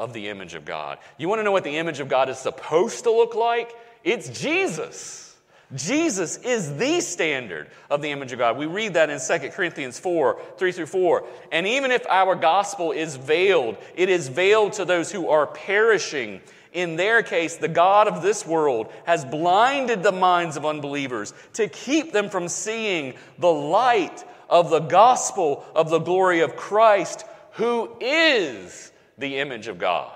of 0.00 0.14
the 0.14 0.28
image 0.28 0.54
of 0.54 0.64
God. 0.64 0.98
You 1.18 1.28
want 1.28 1.40
to 1.40 1.42
know 1.44 1.52
what 1.52 1.62
the 1.62 1.76
image 1.76 2.00
of 2.00 2.08
God 2.08 2.30
is 2.30 2.38
supposed 2.38 3.04
to 3.04 3.10
look 3.10 3.34
like? 3.34 3.70
It's 4.02 4.30
Jesus. 4.40 5.36
Jesus 5.76 6.38
is 6.38 6.74
the 6.78 7.00
standard 7.00 7.68
of 7.90 8.00
the 8.00 8.10
image 8.10 8.32
of 8.32 8.38
God. 8.38 8.56
We 8.56 8.64
read 8.64 8.94
that 8.94 9.10
in 9.10 9.20
2 9.20 9.50
Corinthians 9.50 10.00
4 10.00 10.40
3 10.56 10.72
through 10.72 10.86
4. 10.86 11.26
And 11.52 11.66
even 11.66 11.92
if 11.92 12.06
our 12.08 12.34
gospel 12.34 12.92
is 12.92 13.14
veiled, 13.16 13.76
it 13.94 14.08
is 14.08 14.28
veiled 14.28 14.72
to 14.74 14.86
those 14.86 15.12
who 15.12 15.28
are 15.28 15.46
perishing. 15.46 16.40
In 16.72 16.96
their 16.96 17.22
case, 17.22 17.56
the 17.56 17.68
God 17.68 18.08
of 18.08 18.22
this 18.22 18.46
world 18.46 18.90
has 19.04 19.24
blinded 19.26 20.02
the 20.02 20.12
minds 20.12 20.56
of 20.56 20.64
unbelievers 20.64 21.34
to 21.54 21.68
keep 21.68 22.12
them 22.12 22.30
from 22.30 22.48
seeing 22.48 23.14
the 23.38 23.52
light 23.52 24.24
of 24.48 24.70
the 24.70 24.80
gospel 24.80 25.64
of 25.74 25.90
the 25.90 25.98
glory 25.98 26.40
of 26.40 26.56
Christ, 26.56 27.26
who 27.52 27.90
is 28.00 28.90
the 29.20 29.38
image 29.38 29.68
of 29.68 29.78
God. 29.78 30.12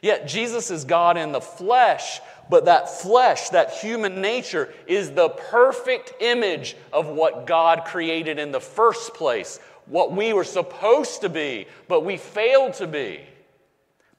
Yet 0.00 0.28
Jesus 0.28 0.70
is 0.70 0.84
God 0.84 1.16
in 1.16 1.32
the 1.32 1.40
flesh, 1.40 2.20
but 2.48 2.66
that 2.66 2.88
flesh, 2.88 3.48
that 3.50 3.72
human 3.72 4.20
nature, 4.20 4.72
is 4.86 5.10
the 5.10 5.28
perfect 5.28 6.14
image 6.20 6.76
of 6.92 7.08
what 7.08 7.46
God 7.46 7.84
created 7.84 8.38
in 8.38 8.52
the 8.52 8.60
first 8.60 9.14
place, 9.14 9.58
what 9.86 10.12
we 10.12 10.32
were 10.32 10.44
supposed 10.44 11.22
to 11.22 11.28
be, 11.28 11.66
but 11.88 12.04
we 12.04 12.16
failed 12.16 12.74
to 12.74 12.86
be 12.86 13.20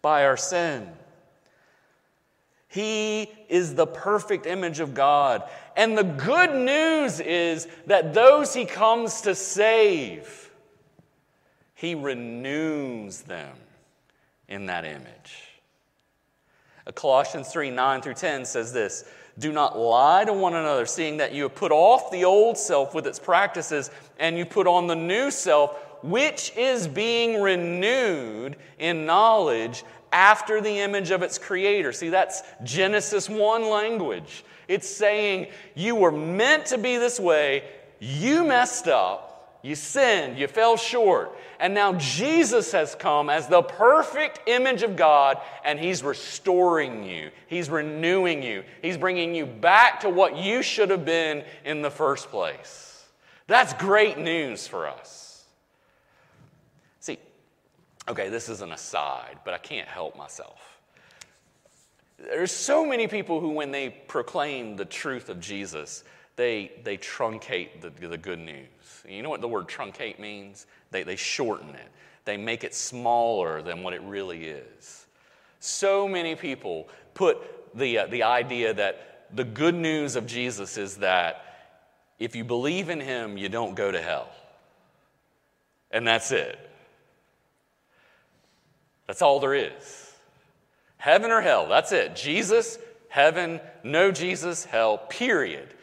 by 0.02 0.26
our 0.26 0.38
sin. 0.38 0.90
He 2.68 3.32
is 3.48 3.74
the 3.74 3.88
perfect 3.88 4.46
image 4.46 4.80
of 4.80 4.94
God. 4.94 5.44
And 5.76 5.98
the 5.98 6.04
good 6.04 6.54
news 6.54 7.20
is 7.20 7.68
that 7.88 8.14
those 8.14 8.54
he 8.54 8.66
comes 8.66 9.22
to 9.22 9.34
save, 9.34 10.49
he 11.80 11.96
renews 11.96 13.22
them 13.22 13.56
in 14.50 14.66
that 14.66 14.84
image. 14.84 15.46
Colossians 16.94 17.48
3 17.48 17.70
9 17.70 18.02
through 18.02 18.16
10 18.16 18.44
says 18.44 18.74
this 18.74 19.06
Do 19.38 19.54
not 19.54 19.80
lie 19.80 20.26
to 20.26 20.34
one 20.34 20.56
another, 20.56 20.86
seeing 20.86 21.18
that 21.18 21.34
you 21.34 21.44
have 21.44 21.56
put 21.56 21.72
off 21.72 22.12
the 22.12 22.26
old 22.26 22.58
self 22.58 22.94
with 22.94 23.08
its 23.08 23.18
practices, 23.18 23.92
and 24.20 24.38
you 24.38 24.46
put 24.46 24.68
on 24.68 24.88
the 24.88 24.96
new 24.96 25.32
self, 25.32 25.78
which 26.04 26.52
is 26.58 26.86
being 26.86 27.42
renewed 27.42 28.58
in 28.78 29.06
knowledge 29.06 29.86
after 30.12 30.60
the 30.60 30.80
image 30.80 31.12
of 31.12 31.22
its 31.22 31.38
creator. 31.38 31.94
See, 31.94 32.10
that's 32.10 32.44
Genesis 32.62 33.30
1 33.30 33.70
language. 33.70 34.44
It's 34.68 34.90
saying 34.90 35.48
you 35.76 35.96
were 35.96 36.12
meant 36.12 36.66
to 36.68 36.78
be 36.78 36.98
this 36.98 37.22
way, 37.22 37.64
you 38.02 38.44
messed 38.44 38.90
up, 38.90 39.60
you 39.62 39.76
sinned, 39.76 40.38
you 40.38 40.48
fell 40.50 40.76
short. 40.76 41.38
And 41.60 41.74
now 41.74 41.94
Jesus 41.94 42.72
has 42.72 42.96
come 42.96 43.30
as 43.30 43.48
the 43.48 43.62
perfect 43.62 44.48
image 44.48 44.82
of 44.82 44.96
God, 44.96 45.38
and 45.66 45.78
He's 45.78 46.04
restoring 46.04 47.04
you. 47.04 47.32
He's 47.48 47.70
renewing 47.70 48.42
you. 48.42 48.64
He's 48.82 48.98
bringing 48.98 49.36
you 49.36 49.46
back 49.46 50.00
to 50.02 50.10
what 50.10 50.38
you 50.38 50.64
should 50.64 50.90
have 50.90 51.04
been 51.04 51.44
in 51.66 51.82
the 51.82 51.92
first 51.92 52.30
place. 52.30 53.06
That's 53.48 53.74
great 53.74 54.18
news 54.18 54.68
for 54.68 54.88
us. 54.88 55.44
See, 57.02 57.18
okay, 58.08 58.30
this 58.30 58.48
is 58.48 58.62
an 58.62 58.72
aside, 58.72 59.40
but 59.44 59.54
I 59.54 59.58
can't 59.58 59.88
help 59.88 60.16
myself. 60.16 60.60
There's 62.18 62.52
so 62.52 62.86
many 62.86 63.08
people 63.08 63.40
who, 63.40 63.50
when 63.50 63.72
they 63.72 63.90
proclaim 63.90 64.76
the 64.76 64.86
truth 64.86 65.30
of 65.30 65.40
Jesus, 65.40 66.04
they, 66.40 66.72
they 66.86 66.98
truncate 66.98 67.82
the, 67.82 67.90
the 68.08 68.18
good 68.18 68.40
news. 68.40 69.04
You 69.06 69.22
know 69.22 69.30
what 69.30 69.42
the 69.42 69.48
word 69.50 69.68
truncate 69.68 70.20
means? 70.20 70.68
They, 70.90 71.04
they 71.04 71.18
shorten 71.18 71.68
it, 71.72 71.92
they 72.24 72.38
make 72.38 72.64
it 72.64 72.74
smaller 72.74 73.62
than 73.62 73.84
what 73.84 73.94
it 73.94 74.02
really 74.04 74.46
is. 74.46 75.06
So 75.60 76.08
many 76.08 76.36
people 76.36 76.88
put 77.14 77.38
the, 77.78 78.00
uh, 78.00 78.08
the 78.08 78.24
idea 78.24 78.74
that 78.74 79.28
the 79.36 79.44
good 79.44 79.76
news 79.76 80.16
of 80.16 80.28
Jesus 80.28 80.78
is 80.78 80.98
that 80.98 81.44
if 82.20 82.38
you 82.38 82.46
believe 82.46 82.88
in 82.88 83.02
him, 83.02 83.38
you 83.38 83.50
don't 83.50 83.76
go 83.76 83.92
to 83.92 84.02
hell. 84.02 84.30
And 85.92 86.08
that's 86.08 86.32
it. 86.32 86.58
That's 89.08 89.22
all 89.22 89.42
there 89.42 89.56
is. 89.56 90.14
Heaven 90.96 91.32
or 91.32 91.42
hell, 91.42 91.68
that's 91.68 91.92
it. 91.92 92.16
Jesus, 92.16 92.80
heaven, 93.10 93.60
no 93.84 94.14
Jesus, 94.14 94.64
hell, 94.64 95.00
period. 95.00 95.74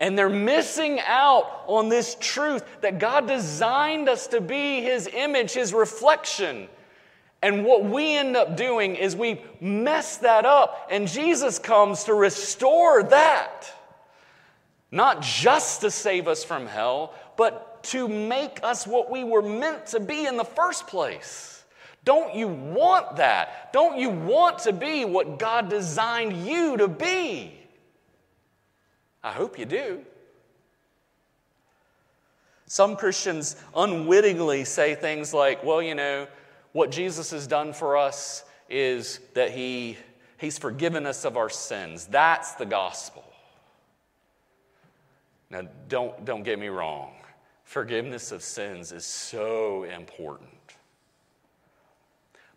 And 0.00 0.18
they're 0.18 0.30
missing 0.30 0.98
out 1.06 1.64
on 1.66 1.90
this 1.90 2.16
truth 2.18 2.64
that 2.80 2.98
God 2.98 3.28
designed 3.28 4.08
us 4.08 4.28
to 4.28 4.40
be 4.40 4.80
His 4.80 5.06
image, 5.06 5.52
His 5.52 5.74
reflection. 5.74 6.68
And 7.42 7.64
what 7.64 7.84
we 7.84 8.16
end 8.16 8.36
up 8.36 8.56
doing 8.56 8.96
is 8.96 9.14
we 9.14 9.42
mess 9.60 10.16
that 10.18 10.46
up, 10.46 10.88
and 10.90 11.06
Jesus 11.06 11.58
comes 11.58 12.04
to 12.04 12.14
restore 12.14 13.02
that. 13.02 13.70
Not 14.90 15.22
just 15.22 15.82
to 15.82 15.90
save 15.90 16.28
us 16.28 16.42
from 16.44 16.66
hell, 16.66 17.14
but 17.36 17.82
to 17.84 18.08
make 18.08 18.60
us 18.62 18.86
what 18.86 19.10
we 19.10 19.22
were 19.22 19.42
meant 19.42 19.86
to 19.88 20.00
be 20.00 20.26
in 20.26 20.36
the 20.36 20.44
first 20.44 20.86
place. 20.86 21.64
Don't 22.04 22.34
you 22.34 22.48
want 22.48 23.16
that? 23.16 23.72
Don't 23.72 23.98
you 23.98 24.10
want 24.10 24.60
to 24.60 24.72
be 24.72 25.04
what 25.04 25.38
God 25.38 25.68
designed 25.68 26.46
you 26.46 26.76
to 26.78 26.88
be? 26.88 27.59
I 29.22 29.32
hope 29.32 29.58
you 29.58 29.66
do. 29.66 30.00
Some 32.66 32.96
Christians 32.96 33.56
unwittingly 33.74 34.64
say 34.64 34.94
things 34.94 35.34
like, 35.34 35.64
well, 35.64 35.82
you 35.82 35.94
know, 35.94 36.28
what 36.72 36.90
Jesus 36.90 37.30
has 37.32 37.46
done 37.46 37.72
for 37.72 37.96
us 37.96 38.44
is 38.68 39.18
that 39.34 39.50
he, 39.50 39.98
He's 40.38 40.56
forgiven 40.56 41.04
us 41.04 41.26
of 41.26 41.36
our 41.36 41.50
sins. 41.50 42.06
That's 42.06 42.54
the 42.54 42.64
gospel. 42.64 43.24
Now, 45.50 45.62
don't, 45.88 46.24
don't 46.24 46.44
get 46.44 46.58
me 46.58 46.68
wrong. 46.68 47.12
Forgiveness 47.64 48.32
of 48.32 48.42
sins 48.42 48.90
is 48.90 49.04
so 49.04 49.84
important. 49.84 50.48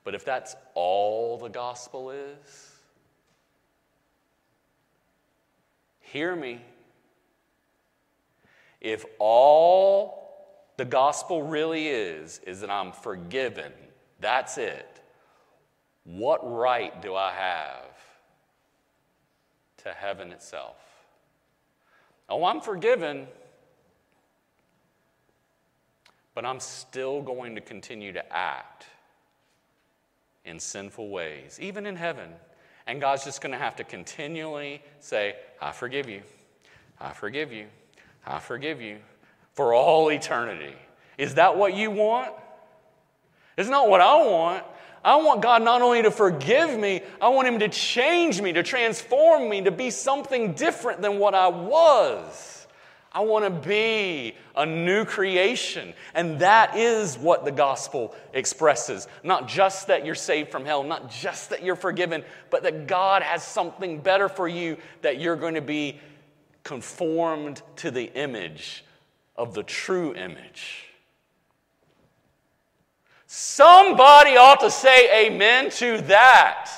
But 0.04 0.16
if 0.16 0.24
that's 0.24 0.56
all 0.76 1.38
the 1.38 1.50
gospel 1.50 2.12
is, 2.12 2.73
hear 6.14 6.36
me. 6.36 6.62
If 8.80 9.04
all 9.18 10.30
the 10.78 10.86
gospel 10.86 11.42
really 11.42 11.88
is, 11.88 12.40
is 12.46 12.62
that 12.62 12.70
I'm 12.70 12.92
forgiven, 12.92 13.72
that's 14.20 14.60
it, 14.60 15.02
what 16.04 16.40
right 16.44 17.02
do 17.02 17.16
I 17.16 17.32
have 17.32 17.98
to 19.78 19.90
heaven 19.92 20.32
itself? 20.32 20.76
Oh, 22.30 22.46
I'm 22.46 22.62
forgiven, 22.62 23.28
but 26.36 26.46
I'm 26.46 26.60
still 26.60 27.24
going 27.24 27.56
to 27.56 27.62
continue 27.62 28.14
to 28.14 28.34
act 28.34 28.86
in 30.46 30.60
sinful 30.60 31.10
ways, 31.10 31.58
even 31.60 31.88
in 31.88 31.96
heaven. 31.96 32.30
And 32.86 33.00
God's 33.00 33.24
just 33.24 33.42
going 33.42 33.54
to 33.54 33.58
have 33.58 33.78
to 33.78 33.84
continually 33.84 34.82
say, 35.00 35.36
I 35.62 35.72
forgive 35.72 36.10
you. 36.10 36.22
I 37.00 37.12
forgive 37.12 37.52
you. 37.52 37.68
I 38.26 38.40
forgive 38.40 38.82
you 38.82 38.98
for 39.54 39.74
all 39.74 40.12
eternity. 40.12 40.76
Is 41.18 41.36
that 41.36 41.58
what 41.58 41.76
you 41.76 41.92
want? 41.92 42.34
It's 43.58 43.70
not 43.70 43.90
what 43.90 44.02
I 44.02 44.16
want. 44.26 44.64
I 45.04 45.18
want 45.18 45.42
God 45.42 45.64
not 45.64 45.82
only 45.82 46.02
to 46.02 46.12
forgive 46.12 46.78
me, 46.80 47.02
I 47.22 47.28
want 47.30 47.48
Him 47.48 47.60
to 47.60 47.68
change 47.68 48.42
me, 48.42 48.54
to 48.54 48.64
transform 48.64 49.50
me, 49.50 49.62
to 49.64 49.72
be 49.72 49.90
something 49.90 50.54
different 50.54 51.02
than 51.02 51.20
what 51.20 51.36
I 51.36 51.48
was. 51.48 52.63
I 53.14 53.22
want 53.22 53.46
to 53.46 53.68
be 53.68 54.34
a 54.56 54.66
new 54.66 55.06
creation. 55.06 55.94
And 56.16 56.40
that 56.40 56.76
is 56.76 57.16
what 57.16 57.46
the 57.46 57.52
gospel 57.52 58.16
expresses. 58.34 59.08
Not 59.24 59.48
just 59.48 59.88
that 59.88 60.04
you're 60.04 60.16
saved 60.16 60.52
from 60.52 60.66
hell, 60.66 60.84
not 60.84 61.12
just 61.12 61.52
that 61.52 61.64
you're 61.64 61.76
forgiven, 61.76 62.24
but 62.50 62.64
that 62.64 62.88
God 62.88 63.22
has 63.22 63.44
something 63.44 64.00
better 64.00 64.28
for 64.30 64.48
you, 64.48 64.78
that 65.04 65.20
you're 65.20 65.36
going 65.36 65.54
to 65.54 65.62
be 65.62 66.00
conformed 66.64 67.62
to 67.78 67.92
the 67.92 68.12
image 68.16 68.84
of 69.36 69.54
the 69.54 69.64
true 69.64 70.16
image. 70.16 70.86
Somebody 73.28 74.38
ought 74.38 74.60
to 74.62 74.72
say 74.72 75.28
amen 75.28 75.70
to 75.72 76.02
that. 76.04 76.72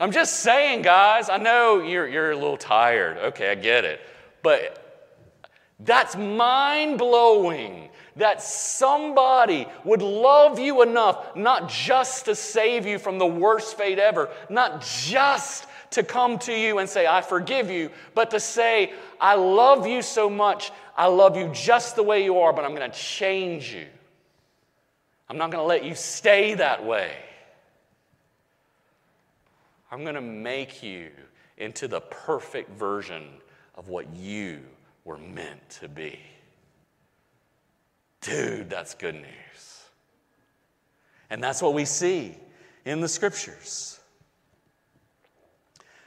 I'm 0.00 0.10
just 0.10 0.40
saying, 0.40 0.82
guys, 0.82 1.28
I 1.28 1.36
know 1.36 1.80
you're, 1.80 2.08
you're 2.08 2.32
a 2.32 2.36
little 2.36 2.56
tired. 2.56 3.16
Okay, 3.18 3.50
I 3.50 3.54
get 3.54 3.84
it. 3.84 4.00
But 4.42 4.83
that's 5.80 6.16
mind 6.16 6.98
blowing 6.98 7.90
that 8.16 8.40
somebody 8.40 9.66
would 9.84 10.02
love 10.02 10.58
you 10.58 10.82
enough 10.82 11.34
not 11.34 11.68
just 11.68 12.26
to 12.26 12.34
save 12.34 12.86
you 12.86 12.98
from 12.98 13.18
the 13.18 13.26
worst 13.26 13.76
fate 13.76 13.98
ever, 13.98 14.30
not 14.48 14.82
just 14.82 15.66
to 15.90 16.02
come 16.02 16.38
to 16.40 16.52
you 16.52 16.78
and 16.78 16.88
say, 16.88 17.06
I 17.06 17.20
forgive 17.22 17.70
you, 17.70 17.90
but 18.14 18.30
to 18.30 18.40
say, 18.40 18.92
I 19.20 19.34
love 19.34 19.86
you 19.86 20.02
so 20.02 20.30
much, 20.30 20.70
I 20.96 21.06
love 21.06 21.36
you 21.36 21.48
just 21.52 21.96
the 21.96 22.02
way 22.02 22.24
you 22.24 22.38
are, 22.38 22.52
but 22.52 22.64
I'm 22.64 22.74
going 22.74 22.90
to 22.90 22.96
change 22.96 23.72
you. 23.72 23.86
I'm 25.28 25.38
not 25.38 25.50
going 25.50 25.62
to 25.62 25.66
let 25.66 25.84
you 25.84 25.94
stay 25.94 26.54
that 26.54 26.84
way. 26.84 27.12
I'm 29.90 30.02
going 30.02 30.16
to 30.16 30.20
make 30.20 30.82
you 30.82 31.10
into 31.56 31.88
the 31.88 32.00
perfect 32.00 32.70
version 32.70 33.24
of 33.76 33.88
what 33.88 34.14
you 34.14 34.60
were 35.04 35.18
meant 35.18 35.68
to 35.80 35.88
be. 35.88 36.18
Dude, 38.20 38.70
that's 38.70 38.94
good 38.94 39.14
news. 39.14 39.84
And 41.30 41.42
that's 41.42 41.60
what 41.60 41.74
we 41.74 41.84
see 41.84 42.36
in 42.84 43.00
the 43.00 43.08
scriptures. 43.08 43.98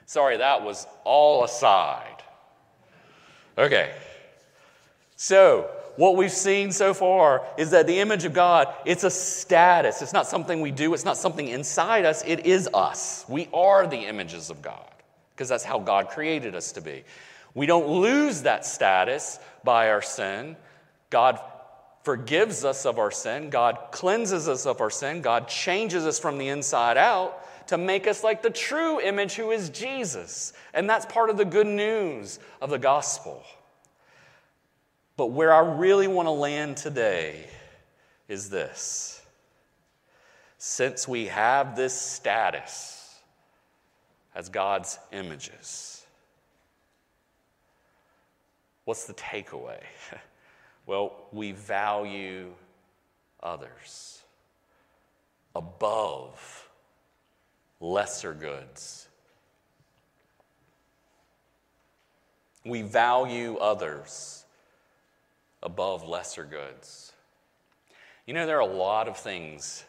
Sorry, 0.05 0.38
that 0.38 0.63
was 0.63 0.88
all 1.03 1.43
aside. 1.43 2.23
Okay. 3.57 3.93
So, 5.15 5.69
what 5.97 6.15
we've 6.15 6.31
seen 6.31 6.71
so 6.71 6.93
far 6.93 7.43
is 7.57 7.71
that 7.71 7.88
the 7.88 7.99
image 7.99 8.23
of 8.23 8.33
God, 8.33 8.73
it's 8.86 9.03
a 9.03 9.10
status. 9.10 10.01
It's 10.01 10.13
not 10.13 10.27
something 10.27 10.62
we 10.62 10.71
do, 10.71 10.93
it's 10.93 11.05
not 11.05 11.17
something 11.17 11.47
inside 11.47 12.05
us, 12.05 12.23
it 12.25 12.45
is 12.45 12.69
us. 12.73 13.25
We 13.27 13.49
are 13.53 13.88
the 13.88 13.97
images 13.97 14.49
of 14.49 14.62
God 14.62 14.89
because 15.36 15.49
that's 15.49 15.63
how 15.63 15.79
God 15.79 16.10
created 16.10 16.55
us 16.55 16.71
to 16.73 16.81
be. 16.81 17.03
We 17.58 17.65
don't 17.65 17.88
lose 17.88 18.43
that 18.43 18.67
status 18.67 19.39
by 19.63 19.89
our 19.89 20.04
sin. 20.04 20.58
God 21.10 21.39
forgives 22.04 22.63
us 22.63 22.86
of 22.86 23.00
our 23.00 23.10
sin. 23.10 23.50
God 23.50 23.80
cleanses 23.89 24.48
us 24.48 24.67
of 24.67 24.80
our 24.80 24.91
sin. 24.91 25.24
God 25.24 25.48
changes 25.48 26.06
us 26.06 26.20
from 26.20 26.38
the 26.38 26.50
inside 26.50 26.98
out 26.98 27.67
to 27.70 27.80
make 27.80 28.06
us 28.06 28.24
like 28.24 28.43
the 28.43 28.52
true 28.52 29.02
image 29.02 29.34
who 29.34 29.50
is 29.50 29.72
Jesus. 29.72 30.54
And 30.72 30.88
that's 30.88 31.08
part 31.08 31.32
of 31.32 31.38
the 31.38 31.46
good 31.46 31.65
news 31.65 32.38
of 32.62 32.70
the 32.70 32.78
gospel. 32.78 33.43
But 35.15 35.32
where 35.32 35.52
I 35.52 35.80
really 35.80 36.08
want 36.08 36.28
to 36.28 36.34
land 36.34 36.78
today 36.78 37.48
is 38.28 38.52
this. 38.52 39.20
Since 40.60 41.08
we 41.08 41.26
have 41.26 41.76
this 41.76 42.00
status 42.00 43.15
as 44.36 44.50
God's 44.50 45.00
images, 45.12 45.96
What's 48.88 49.04
the 49.04 49.13
takeaway? 49.15 49.82
well, 50.86 51.12
we 51.34 51.52
value 51.52 52.54
others 53.43 54.21
above 55.54 56.69
lesser 57.82 58.34
goods. 58.34 59.10
We 62.63 62.82
value 62.82 63.58
others 63.58 64.45
above 65.62 66.08
lesser 66.08 66.45
goods. 66.45 67.12
You 68.26 68.34
know, 68.34 68.45
there 68.45 68.56
are 68.56 68.62
a 68.62 68.73
lot 68.73 69.10
of 69.10 69.17
things 69.17 69.84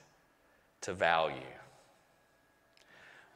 to 0.81 0.93
value. 0.93 1.37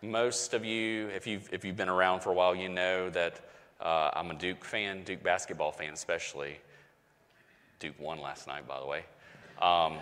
Most 0.03 0.55
of 0.55 0.65
you, 0.65 1.07
if 1.11 1.25
you've, 1.25 1.49
if 1.53 1.65
you've 1.65 1.77
been 1.77 1.89
around 1.89 2.19
for 2.19 2.31
a 2.31 2.35
while, 2.35 2.53
you 2.53 2.69
know 2.69 3.09
that 3.11 3.39
uh, 3.83 4.11
I'm 4.15 4.31
a 4.31 4.35
Duke 4.35 4.65
fan, 4.65 5.03
Duke 5.03 5.23
basketball 5.23 5.73
fan 5.73 5.93
especially. 5.93 6.59
Duke 7.81 7.99
won 7.99 8.21
last 8.21 8.47
night, 8.47 8.67
by 8.69 8.79
the 8.79 8.87
way, 8.87 9.05
um, 9.61 9.99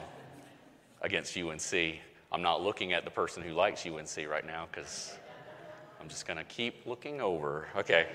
against 1.01 1.37
UNC. 1.37 1.97
I'm 2.31 2.43
not 2.43 2.63
looking 2.63 2.93
at 2.93 3.05
the 3.05 3.11
person 3.11 3.43
who 3.43 3.53
likes 3.55 3.87
UNC 3.87 4.29
right 4.29 4.47
now 4.47 4.69
because 4.71 5.15
I'm 5.99 6.09
just 6.09 6.27
going 6.27 6.37
to 6.37 6.45
keep 6.45 6.87
looking 6.87 7.23
over. 7.23 7.69
Okay. 7.75 8.07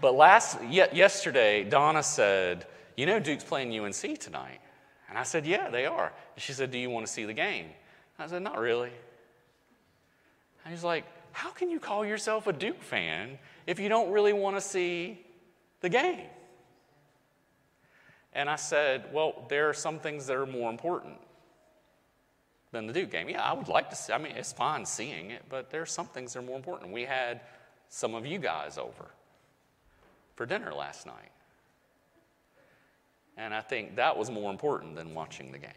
But 0.00 0.14
last, 0.14 0.58
yesterday, 0.64 1.62
Donna 1.62 2.02
said, 2.02 2.66
You 2.96 3.04
know, 3.04 3.20
Duke's 3.20 3.44
playing 3.44 3.78
UNC 3.78 4.18
tonight. 4.18 4.60
And 5.10 5.18
I 5.18 5.24
said, 5.24 5.46
Yeah, 5.46 5.68
they 5.68 5.84
are. 5.84 6.10
And 6.34 6.42
she 6.42 6.54
said, 6.54 6.70
Do 6.70 6.78
you 6.78 6.88
want 6.88 7.06
to 7.06 7.12
see 7.12 7.24
the 7.26 7.34
game? 7.34 7.66
I 8.18 8.26
said, 8.26 8.42
Not 8.42 8.58
really. 8.58 8.92
And 10.64 10.72
he's 10.72 10.84
like, 10.84 11.04
How 11.32 11.50
can 11.50 11.70
you 11.70 11.78
call 11.78 12.06
yourself 12.06 12.46
a 12.46 12.52
Duke 12.52 12.82
fan 12.82 13.38
if 13.66 13.78
you 13.78 13.88
don't 13.88 14.10
really 14.10 14.32
want 14.32 14.56
to 14.56 14.60
see 14.60 15.24
the 15.80 15.88
game? 15.88 16.26
And 18.32 18.48
I 18.48 18.56
said, 18.56 19.06
Well, 19.12 19.46
there 19.48 19.68
are 19.68 19.74
some 19.74 19.98
things 19.98 20.26
that 20.26 20.36
are 20.36 20.46
more 20.46 20.70
important 20.70 21.16
than 22.72 22.86
the 22.86 22.92
Duke 22.92 23.10
game. 23.10 23.28
Yeah, 23.28 23.42
I 23.42 23.52
would 23.52 23.68
like 23.68 23.90
to 23.90 23.96
see, 23.96 24.12
I 24.12 24.18
mean, 24.18 24.36
it's 24.36 24.52
fine 24.52 24.86
seeing 24.86 25.30
it, 25.30 25.42
but 25.48 25.70
there 25.70 25.82
are 25.82 25.86
some 25.86 26.06
things 26.06 26.32
that 26.32 26.38
are 26.38 26.42
more 26.42 26.56
important. 26.56 26.92
We 26.92 27.04
had 27.04 27.40
some 27.88 28.14
of 28.14 28.24
you 28.24 28.38
guys 28.38 28.78
over. 28.78 29.10
for 30.36 30.46
dinner 30.46 30.72
last 30.72 31.06
night. 31.06 31.32
And 33.36 33.52
I 33.52 33.60
think 33.60 33.96
that 33.96 34.16
was 34.16 34.30
more 34.30 34.50
important 34.50 34.94
than 34.96 35.14
watching 35.14 35.52
the 35.52 35.58
game. 35.58 35.70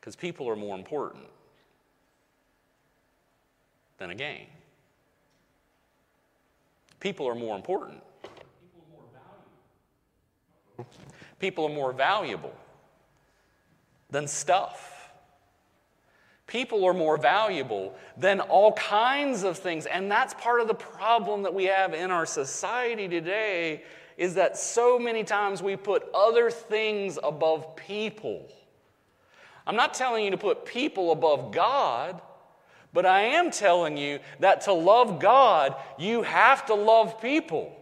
Because 0.00 0.14
people 0.14 0.48
are 0.48 0.56
more 0.56 0.76
important 0.76 1.24
than 3.98 4.10
a 4.10 4.14
game. 4.14 4.46
People 7.02 7.26
are 7.26 7.34
more 7.34 7.56
important. 7.56 8.00
People 11.40 11.66
are 11.66 11.74
more 11.74 11.92
valuable 11.92 12.54
than 14.08 14.28
stuff. 14.28 15.10
People 16.46 16.84
are 16.84 16.94
more 16.94 17.16
valuable 17.16 17.92
than 18.16 18.38
all 18.38 18.74
kinds 18.74 19.42
of 19.42 19.58
things. 19.58 19.86
And 19.86 20.08
that's 20.08 20.32
part 20.34 20.60
of 20.60 20.68
the 20.68 20.74
problem 20.74 21.42
that 21.42 21.52
we 21.52 21.64
have 21.64 21.92
in 21.92 22.12
our 22.12 22.24
society 22.24 23.08
today 23.08 23.82
is 24.16 24.36
that 24.36 24.56
so 24.56 24.96
many 24.96 25.24
times 25.24 25.60
we 25.60 25.74
put 25.74 26.04
other 26.14 26.52
things 26.52 27.18
above 27.20 27.74
people. 27.74 28.48
I'm 29.66 29.74
not 29.74 29.92
telling 29.92 30.24
you 30.24 30.30
to 30.30 30.38
put 30.38 30.64
people 30.64 31.10
above 31.10 31.50
God, 31.50 32.22
but 32.92 33.06
I 33.06 33.22
am 33.22 33.50
telling 33.50 33.96
you 33.96 34.18
that 34.40 34.62
to 34.62 34.72
love 34.72 35.18
God, 35.18 35.74
you 35.98 36.22
have 36.22 36.66
to 36.66 36.74
love 36.74 37.20
people. 37.20 37.78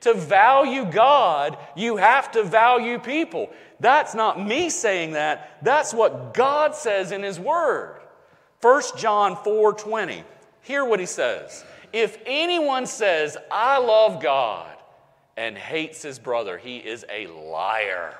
To 0.00 0.14
value 0.14 0.84
God, 0.84 1.58
you 1.74 1.96
have 1.96 2.30
to 2.32 2.44
value 2.44 2.98
people. 2.98 3.50
That's 3.80 4.14
not 4.14 4.44
me 4.44 4.70
saying 4.70 5.12
that. 5.12 5.58
That's 5.62 5.92
what 5.92 6.34
God 6.34 6.74
says 6.74 7.12
in 7.12 7.22
his 7.22 7.40
word. 7.40 8.00
1 8.60 8.96
John 8.96 9.36
4:20. 9.36 10.24
Hear 10.62 10.84
what 10.84 11.00
he 11.00 11.06
says. 11.06 11.64
If 11.92 12.18
anyone 12.26 12.86
says, 12.86 13.36
"I 13.50 13.78
love 13.78 14.20
God," 14.20 14.76
and 15.36 15.56
hates 15.56 16.02
his 16.02 16.18
brother, 16.18 16.58
he 16.58 16.78
is 16.78 17.04
a 17.10 17.26
liar. 17.26 18.14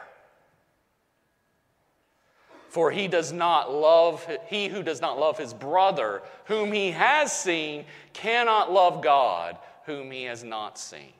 For 2.77 2.91
he 2.91 3.09
does 3.09 3.33
not 3.33 3.73
love, 3.73 4.29
he 4.49 4.69
who 4.69 4.83
does 4.83 5.01
not 5.01 5.19
love 5.19 5.39
his 5.39 5.55
brother, 5.55 6.21
whom 6.45 6.73
he 6.73 6.91
has 6.91 7.33
seen, 7.33 7.87
cannot 8.13 8.71
love 8.71 9.03
God, 9.03 9.57
whom 9.87 10.11
he 10.11 10.25
has 10.25 10.45
not 10.45 10.79
seen. 10.79 11.15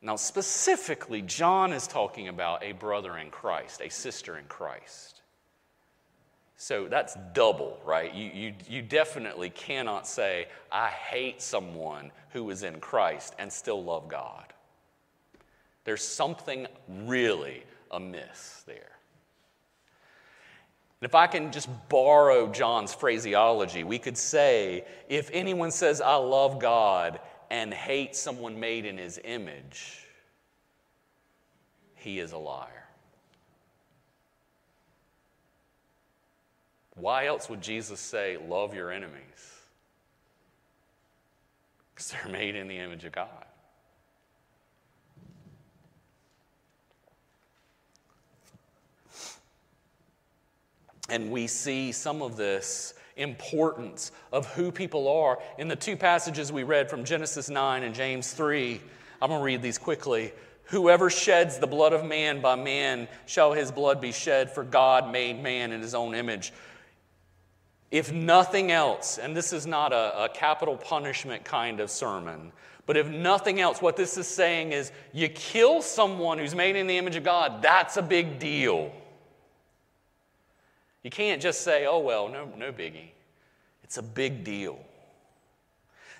Now, 0.00 0.14
specifically, 0.14 1.20
John 1.20 1.72
is 1.72 1.88
talking 1.88 2.28
about 2.28 2.62
a 2.62 2.70
brother 2.70 3.18
in 3.18 3.30
Christ, 3.30 3.80
a 3.82 3.88
sister 3.88 4.38
in 4.38 4.44
Christ. 4.44 5.22
So 6.56 6.86
that's 6.86 7.16
double, 7.32 7.80
right? 7.84 8.14
You, 8.14 8.30
you, 8.32 8.54
you 8.68 8.82
definitely 8.82 9.50
cannot 9.50 10.06
say, 10.06 10.46
I 10.70 10.90
hate 10.90 11.42
someone 11.42 12.12
who 12.30 12.48
is 12.50 12.62
in 12.62 12.78
Christ 12.78 13.34
and 13.40 13.52
still 13.52 13.82
love 13.82 14.06
God. 14.06 14.53
There's 15.84 16.02
something 16.02 16.66
really 16.88 17.62
amiss 17.90 18.64
there. 18.66 18.90
And 21.00 21.08
if 21.10 21.14
I 21.14 21.26
can 21.26 21.52
just 21.52 21.68
borrow 21.90 22.50
John's 22.50 22.94
phraseology, 22.94 23.84
we 23.84 23.98
could 23.98 24.16
say 24.16 24.84
if 25.08 25.30
anyone 25.32 25.70
says, 25.70 26.00
I 26.00 26.16
love 26.16 26.58
God 26.58 27.20
and 27.50 27.74
hates 27.74 28.18
someone 28.18 28.58
made 28.58 28.86
in 28.86 28.96
his 28.96 29.20
image, 29.22 30.06
he 31.94 32.18
is 32.18 32.32
a 32.32 32.38
liar. 32.38 32.84
Why 36.96 37.26
else 37.26 37.48
would 37.48 37.60
Jesus 37.60 38.00
say, 38.00 38.38
Love 38.48 38.74
your 38.74 38.90
enemies? 38.90 39.12
Because 41.94 42.12
they're 42.12 42.32
made 42.32 42.56
in 42.56 42.68
the 42.68 42.78
image 42.78 43.04
of 43.04 43.12
God. 43.12 43.44
And 51.08 51.30
we 51.30 51.46
see 51.46 51.92
some 51.92 52.22
of 52.22 52.36
this 52.36 52.94
importance 53.16 54.10
of 54.32 54.46
who 54.54 54.72
people 54.72 55.08
are 55.08 55.38
in 55.58 55.68
the 55.68 55.76
two 55.76 55.96
passages 55.96 56.50
we 56.50 56.62
read 56.62 56.90
from 56.90 57.04
Genesis 57.04 57.48
9 57.48 57.82
and 57.82 57.94
James 57.94 58.32
3. 58.32 58.80
I'm 59.22 59.28
going 59.28 59.40
to 59.40 59.44
read 59.44 59.62
these 59.62 59.78
quickly. 59.78 60.32
Whoever 60.64 61.10
sheds 61.10 61.58
the 61.58 61.66
blood 61.66 61.92
of 61.92 62.04
man 62.04 62.40
by 62.40 62.56
man 62.56 63.06
shall 63.26 63.52
his 63.52 63.70
blood 63.70 64.00
be 64.00 64.12
shed, 64.12 64.50
for 64.50 64.64
God 64.64 65.12
made 65.12 65.42
man 65.42 65.72
in 65.72 65.82
his 65.82 65.94
own 65.94 66.14
image. 66.14 66.52
If 67.90 68.12
nothing 68.12 68.72
else, 68.72 69.18
and 69.18 69.36
this 69.36 69.52
is 69.52 69.66
not 69.66 69.92
a, 69.92 70.24
a, 70.24 70.28
capital 70.28 70.76
punishment 70.76 71.44
kind 71.44 71.78
of 71.80 71.90
sermon, 71.90 72.50
but 72.86 72.96
if 72.96 73.08
nothing 73.08 73.60
else, 73.60 73.80
what 73.80 73.96
this 73.96 74.16
is 74.16 74.26
saying 74.26 74.72
is 74.72 74.90
you 75.12 75.28
kill 75.28 75.80
someone 75.80 76.38
who's 76.38 76.54
made 76.54 76.76
in 76.76 76.86
the 76.86 76.98
image 76.98 77.14
of 77.14 77.24
God, 77.24 77.62
that's 77.62 77.96
a 77.96 78.02
big 78.02 78.38
deal. 78.38 78.90
You 81.04 81.10
can't 81.10 81.40
just 81.40 81.60
say, 81.60 81.86
oh, 81.86 81.98
well, 81.98 82.28
no, 82.28 82.48
no 82.56 82.72
biggie. 82.72 83.10
It's 83.84 83.98
a 83.98 84.02
big 84.02 84.42
deal. 84.42 84.78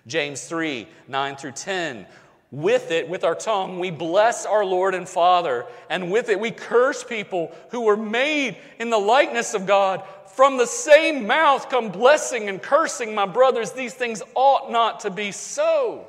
James 0.06 0.44
3 0.44 0.86
9 1.08 1.36
through 1.36 1.52
10. 1.52 2.06
With 2.50 2.92
it, 2.92 3.08
with 3.08 3.24
our 3.24 3.34
tongue, 3.34 3.80
we 3.80 3.90
bless 3.90 4.46
our 4.46 4.64
Lord 4.64 4.94
and 4.94 5.08
Father, 5.08 5.66
and 5.90 6.12
with 6.12 6.28
it 6.28 6.38
we 6.38 6.52
curse 6.52 7.02
people 7.02 7.50
who 7.70 7.80
were 7.80 7.96
made 7.96 8.56
in 8.78 8.90
the 8.90 8.98
likeness 8.98 9.54
of 9.54 9.66
God. 9.66 10.04
From 10.36 10.56
the 10.56 10.66
same 10.66 11.26
mouth 11.26 11.68
come 11.68 11.88
blessing 11.88 12.48
and 12.48 12.62
cursing, 12.62 13.12
my 13.12 13.26
brothers. 13.26 13.72
These 13.72 13.94
things 13.94 14.22
ought 14.36 14.70
not 14.70 15.00
to 15.00 15.10
be 15.10 15.32
so. 15.32 16.06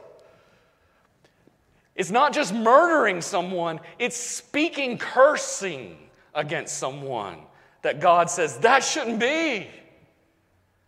It's 1.96 2.12
not 2.12 2.34
just 2.34 2.54
murdering 2.54 3.22
someone, 3.22 3.80
it's 3.98 4.18
speaking 4.18 4.98
cursing 4.98 5.98
against 6.36 6.78
someone 6.78 7.38
that 7.86 8.00
God 8.00 8.32
says 8.32 8.58
that 8.62 8.84
shouldn't 8.84 9.20
be 9.20 9.68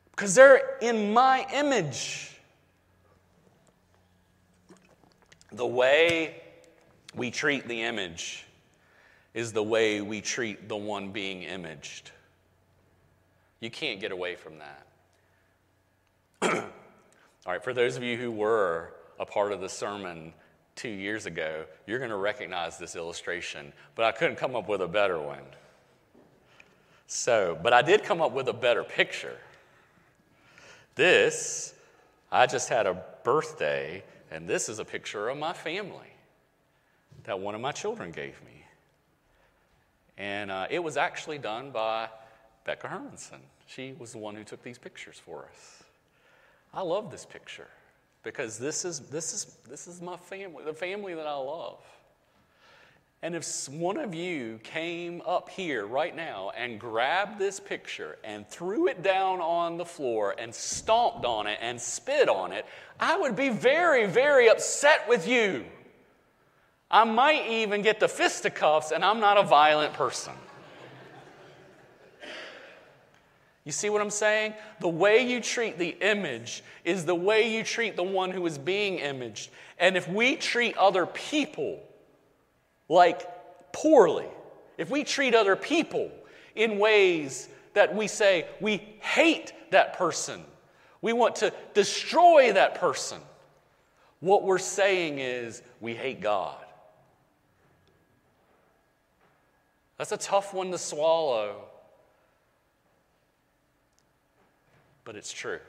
because 0.09 0.33
they're 0.33 0.77
in 0.81 1.13
my 1.13 1.45
image. 1.53 2.35
The 5.51 5.67
way 5.67 6.41
we 7.13 7.29
treat 7.29 7.67
the 7.67 7.83
image 7.83 8.47
is 9.35 9.53
the 9.53 9.61
way 9.61 10.01
we 10.01 10.21
treat 10.21 10.67
the 10.67 10.75
one 10.75 11.11
being 11.11 11.43
imaged. 11.43 12.09
You 13.59 13.69
can't 13.69 13.99
get 13.99 14.11
away 14.11 14.33
from 14.35 14.53
that. 14.57 14.87
All 17.45 17.51
right, 17.53 17.63
for 17.63 17.75
those 17.75 17.95
of 17.95 18.01
you 18.01 18.17
who 18.17 18.31
were 18.31 18.95
a 19.19 19.25
part 19.27 19.51
of 19.51 19.61
the 19.61 19.69
sermon 19.69 20.33
two 20.75 20.89
years 20.89 21.27
ago, 21.27 21.65
you're 21.85 21.99
going 21.99 22.09
to 22.09 22.17
recognize 22.17 22.79
this 22.79 22.95
illustration, 22.95 23.71
but 23.93 24.05
I 24.05 24.13
couldn't 24.13 24.37
come 24.37 24.55
up 24.55 24.67
with 24.67 24.81
a 24.81 24.87
better 24.87 25.19
one. 25.19 25.43
So, 27.07 27.57
but 27.63 27.71
I 27.71 27.81
did 27.81 28.03
come 28.03 28.21
up 28.21 28.33
with 28.33 28.49
a 28.49 28.53
better 28.53 28.83
picture. 28.83 29.37
This, 30.95 31.73
I 32.31 32.45
just 32.45 32.67
had 32.67 32.85
a 32.85 33.01
birthday, 33.23 34.03
and 34.29 34.47
this 34.47 34.67
is 34.67 34.79
a 34.79 34.85
picture 34.85 35.29
of 35.29 35.37
my 35.37 35.53
family 35.53 36.11
that 37.23 37.39
one 37.39 37.55
of 37.55 37.61
my 37.61 37.71
children 37.71 38.11
gave 38.11 38.41
me. 38.43 38.65
And 40.17 40.51
uh, 40.51 40.67
it 40.69 40.83
was 40.83 40.97
actually 40.97 41.37
done 41.37 41.71
by 41.71 42.09
Becca 42.65 42.87
Hermanson. 42.87 43.39
She 43.67 43.93
was 43.97 44.11
the 44.11 44.17
one 44.17 44.35
who 44.35 44.43
took 44.43 44.63
these 44.63 44.77
pictures 44.77 45.21
for 45.23 45.47
us. 45.51 45.83
I 46.73 46.81
love 46.81 47.11
this 47.11 47.25
picture 47.25 47.67
because 48.23 48.57
this 48.57 48.83
is, 48.83 48.99
this 48.99 49.33
is, 49.33 49.57
this 49.69 49.87
is 49.87 50.01
my 50.01 50.17
family, 50.17 50.63
the 50.65 50.73
family 50.73 51.13
that 51.13 51.27
I 51.27 51.35
love. 51.35 51.79
And 53.23 53.35
if 53.35 53.67
one 53.69 53.97
of 53.97 54.13
you 54.13 54.59
came 54.61 55.23
up 55.25 55.49
here 55.49 55.87
right 55.87 56.15
now 56.15 56.51
and 56.55 56.79
grabbed 56.79 57.39
this 57.39 57.59
picture 57.59 58.17
and 58.23 58.47
threw 58.47 58.87
it 58.87 59.01
down 59.01 59.41
on 59.41 59.77
the 59.77 59.85
floor 59.85 60.35
and 60.37 60.53
stomped 60.53 61.25
on 61.25 61.47
it 61.47 61.57
and 61.59 61.81
spit 61.81 62.29
on 62.29 62.51
it, 62.51 62.65
I 62.99 63.17
would 63.17 63.35
be 63.35 63.49
very, 63.49 64.05
very 64.05 64.49
upset 64.49 65.09
with 65.09 65.27
you. 65.27 65.65
I 66.91 67.05
might 67.05 67.47
even 67.47 67.81
get 67.81 67.99
the 67.99 68.07
fisticuffs, 68.07 68.91
and 68.91 69.03
I'm 69.03 69.19
not 69.19 69.37
a 69.37 69.43
violent 69.43 69.93
person. 69.93 70.33
You 73.65 73.73
see 73.73 73.89
what 73.89 74.01
I'm 74.01 74.11
saying? 74.11 74.53
The 74.79 74.87
way 74.87 75.27
you 75.29 75.41
treat 75.41 75.77
the 75.77 75.89
image 75.99 76.63
is 76.85 77.03
the 77.03 77.15
way 77.15 77.53
you 77.53 77.63
treat 77.63 77.97
the 77.97 78.03
one 78.03 78.31
who 78.31 78.45
is 78.45 78.57
being 78.57 78.99
imaged. 78.99 79.49
And 79.79 79.97
if 79.97 80.07
we 80.07 80.37
treat 80.37 80.77
other 80.77 81.05
people 81.05 81.83
like 82.89 83.27
poorly, 83.73 84.27
if 84.77 84.89
we 84.89 85.03
treat 85.03 85.35
other 85.35 85.55
people 85.55 86.11
in 86.55 86.79
ways 86.79 87.49
that 87.73 87.95
we 87.95 88.07
say 88.07 88.47
we 88.59 88.77
hate 88.99 89.53
that 89.71 89.97
person, 89.97 90.41
we 91.01 91.13
want 91.13 91.35
to 91.37 91.53
destroy 91.73 92.53
that 92.53 92.75
person, 92.75 93.19
what 94.19 94.43
we're 94.43 94.57
saying 94.57 95.19
is 95.19 95.61
we 95.79 95.93
hate 95.93 96.21
God. 96.21 96.57
That's 99.97 100.11
a 100.11 100.17
tough 100.17 100.53
one 100.53 100.71
to 100.71 100.77
swallow, 100.77 101.65
but 105.03 105.15
it's 105.15 105.31
true. 105.31 105.59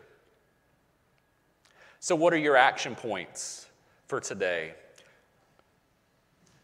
So, 2.00 2.14
what 2.14 2.32
are 2.32 2.38
your 2.38 2.56
action 2.56 2.94
points 2.94 3.66
for 4.06 4.20
today? 4.20 4.74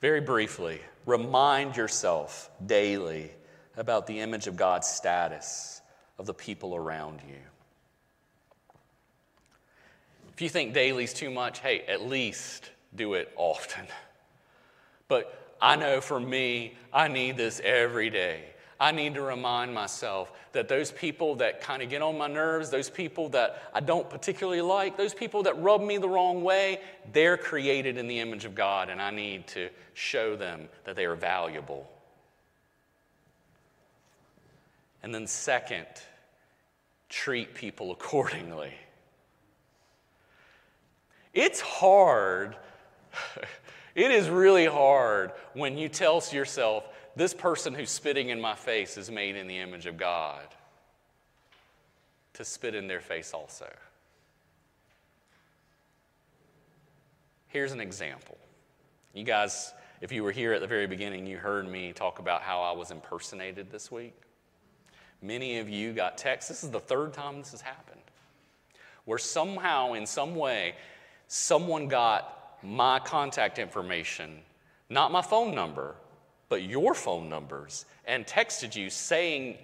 Very 0.04 0.20
briefly, 0.20 0.82
remind 1.06 1.78
yourself 1.78 2.50
daily 2.66 3.30
about 3.74 4.06
the 4.06 4.20
image 4.20 4.46
of 4.46 4.54
God's 4.54 4.86
status 4.86 5.80
of 6.18 6.26
the 6.26 6.34
people 6.34 6.76
around 6.76 7.20
you. 7.26 7.38
If 10.34 10.42
you 10.42 10.50
think 10.50 10.74
daily's 10.74 11.14
too 11.14 11.30
much, 11.30 11.60
hey, 11.60 11.86
at 11.88 12.02
least 12.02 12.68
do 12.94 13.14
it 13.14 13.32
often. 13.36 13.86
But 15.08 15.56
I 15.58 15.76
know 15.76 16.02
for 16.02 16.20
me, 16.20 16.76
I 16.92 17.08
need 17.08 17.38
this 17.38 17.62
every 17.64 18.10
day. 18.10 18.42
I 18.84 18.90
need 18.90 19.14
to 19.14 19.22
remind 19.22 19.72
myself 19.72 20.30
that 20.52 20.68
those 20.68 20.92
people 20.92 21.36
that 21.36 21.62
kind 21.62 21.82
of 21.82 21.88
get 21.88 22.02
on 22.02 22.18
my 22.18 22.26
nerves, 22.26 22.68
those 22.68 22.90
people 22.90 23.30
that 23.30 23.62
I 23.72 23.80
don't 23.80 24.10
particularly 24.10 24.60
like, 24.60 24.98
those 24.98 25.14
people 25.14 25.44
that 25.44 25.58
rub 25.62 25.80
me 25.80 25.96
the 25.96 26.06
wrong 26.06 26.44
way, 26.44 26.82
they're 27.10 27.38
created 27.38 27.96
in 27.96 28.08
the 28.08 28.20
image 28.20 28.44
of 28.44 28.54
God, 28.54 28.90
and 28.90 29.00
I 29.00 29.10
need 29.10 29.46
to 29.46 29.70
show 29.94 30.36
them 30.36 30.68
that 30.84 30.96
they 30.96 31.06
are 31.06 31.14
valuable. 31.14 31.90
And 35.02 35.14
then, 35.14 35.26
second, 35.28 35.86
treat 37.08 37.54
people 37.54 37.90
accordingly. 37.90 38.74
It's 41.32 41.62
hard. 41.62 42.54
it 43.94 44.10
is 44.10 44.28
really 44.28 44.66
hard 44.66 45.32
when 45.54 45.78
you 45.78 45.88
tell 45.88 46.22
yourself, 46.30 46.84
this 47.16 47.34
person 47.34 47.74
who's 47.74 47.90
spitting 47.90 48.30
in 48.30 48.40
my 48.40 48.54
face 48.54 48.96
is 48.96 49.10
made 49.10 49.36
in 49.36 49.46
the 49.46 49.58
image 49.58 49.86
of 49.86 49.96
God, 49.96 50.46
to 52.34 52.44
spit 52.44 52.74
in 52.74 52.88
their 52.88 53.00
face 53.00 53.32
also. 53.32 53.72
Here's 57.48 57.72
an 57.72 57.80
example. 57.80 58.36
You 59.12 59.22
guys, 59.22 59.72
if 60.00 60.10
you 60.10 60.24
were 60.24 60.32
here 60.32 60.52
at 60.52 60.60
the 60.60 60.66
very 60.66 60.88
beginning, 60.88 61.26
you 61.26 61.38
heard 61.38 61.70
me 61.70 61.92
talk 61.92 62.18
about 62.18 62.42
how 62.42 62.62
I 62.62 62.72
was 62.72 62.90
impersonated 62.90 63.70
this 63.70 63.92
week. 63.92 64.14
Many 65.22 65.58
of 65.58 65.68
you 65.68 65.92
got 65.92 66.18
texts. 66.18 66.48
This 66.48 66.64
is 66.64 66.70
the 66.70 66.80
third 66.80 67.12
time 67.12 67.38
this 67.38 67.52
has 67.52 67.60
happened. 67.60 68.00
Where 69.04 69.18
somehow, 69.18 69.92
in 69.92 70.04
some 70.04 70.34
way, 70.34 70.74
someone 71.28 71.86
got 71.86 72.58
my 72.64 72.98
contact 72.98 73.60
information, 73.60 74.40
not 74.90 75.12
my 75.12 75.22
phone 75.22 75.54
number, 75.54 75.94
but 76.54 76.62
your 76.62 76.94
phone 76.94 77.28
numbers, 77.28 77.84
and 78.04 78.24
texted 78.24 78.76
you 78.76 78.88
saying 78.88 79.58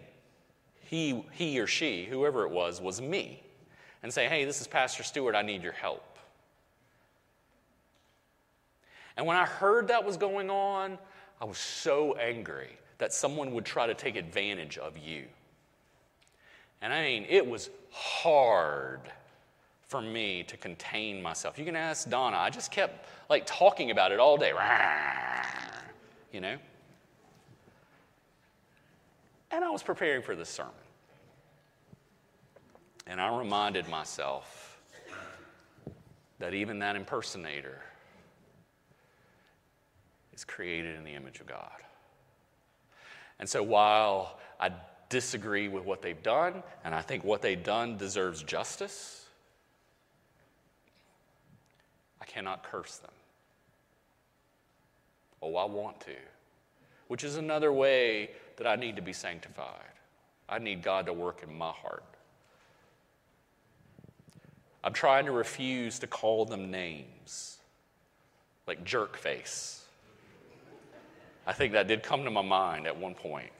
he, 0.80 1.24
he 1.30 1.60
or 1.60 1.68
she, 1.68 2.04
whoever 2.04 2.42
it 2.42 2.50
was, 2.50 2.80
was 2.80 3.00
me, 3.00 3.44
and 4.02 4.12
say, 4.12 4.26
hey, 4.26 4.44
this 4.44 4.60
is 4.60 4.66
Pastor 4.66 5.04
Stewart, 5.04 5.36
I 5.36 5.42
need 5.42 5.62
your 5.62 5.70
help. 5.70 6.18
And 9.16 9.24
when 9.24 9.36
I 9.36 9.44
heard 9.44 9.86
that 9.86 10.04
was 10.04 10.16
going 10.16 10.50
on, 10.50 10.98
I 11.40 11.44
was 11.44 11.58
so 11.58 12.14
angry 12.14 12.76
that 12.98 13.12
someone 13.12 13.54
would 13.54 13.64
try 13.64 13.86
to 13.86 13.94
take 13.94 14.16
advantage 14.16 14.76
of 14.76 14.98
you. 14.98 15.26
And 16.82 16.92
I 16.92 17.04
mean, 17.04 17.24
it 17.28 17.46
was 17.46 17.70
hard 17.92 19.02
for 19.86 20.02
me 20.02 20.42
to 20.42 20.56
contain 20.56 21.22
myself. 21.22 21.56
You 21.56 21.64
can 21.64 21.76
ask 21.76 22.10
Donna. 22.10 22.36
I 22.36 22.50
just 22.50 22.72
kept 22.72 23.06
like 23.28 23.44
talking 23.46 23.92
about 23.92 24.10
it 24.10 24.18
all 24.18 24.36
day. 24.36 24.52
You 26.32 26.40
know? 26.40 26.58
And 29.50 29.64
I 29.64 29.70
was 29.70 29.82
preparing 29.82 30.22
for 30.22 30.36
this 30.36 30.48
sermon. 30.48 30.72
And 33.06 33.20
I 33.20 33.36
reminded 33.36 33.88
myself 33.88 34.80
that 36.38 36.54
even 36.54 36.78
that 36.78 36.96
impersonator 36.96 37.82
is 40.32 40.44
created 40.44 40.96
in 40.96 41.04
the 41.04 41.14
image 41.14 41.40
of 41.40 41.46
God. 41.46 41.82
And 43.38 43.48
so 43.48 43.62
while 43.62 44.38
I 44.60 44.70
disagree 45.08 45.68
with 45.68 45.84
what 45.84 46.02
they've 46.02 46.22
done, 46.22 46.62
and 46.84 46.94
I 46.94 47.02
think 47.02 47.24
what 47.24 47.42
they've 47.42 47.62
done 47.62 47.96
deserves 47.96 48.42
justice, 48.42 49.26
I 52.20 52.24
cannot 52.26 52.62
curse 52.62 52.98
them. 52.98 53.10
Oh, 55.42 55.56
I 55.56 55.64
want 55.64 56.00
to, 56.02 56.14
which 57.10 57.24
is 57.24 57.34
another 57.34 57.72
way 57.72 58.30
that 58.56 58.68
I 58.68 58.76
need 58.76 58.94
to 58.94 59.02
be 59.02 59.12
sanctified. 59.12 59.90
I 60.48 60.60
need 60.60 60.80
God 60.80 61.06
to 61.06 61.12
work 61.12 61.42
in 61.42 61.52
my 61.52 61.72
heart. 61.72 62.04
I'm 64.84 64.92
trying 64.92 65.24
to 65.24 65.32
refuse 65.32 65.98
to 65.98 66.06
call 66.06 66.44
them 66.44 66.70
names 66.70 67.58
like 68.68 68.84
jerk 68.84 69.16
face. 69.16 69.84
I 71.48 71.52
think 71.52 71.72
that 71.72 71.88
did 71.88 72.04
come 72.04 72.22
to 72.22 72.30
my 72.30 72.42
mind 72.42 72.86
at 72.86 72.96
one 72.96 73.16
point. 73.16 73.50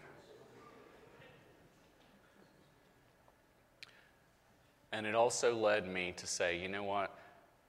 And 4.92 5.08
it 5.08 5.16
also 5.16 5.56
led 5.56 5.88
me 5.88 6.14
to 6.18 6.26
say, 6.28 6.56
you 6.56 6.68
know 6.68 6.84
what? 6.84 7.12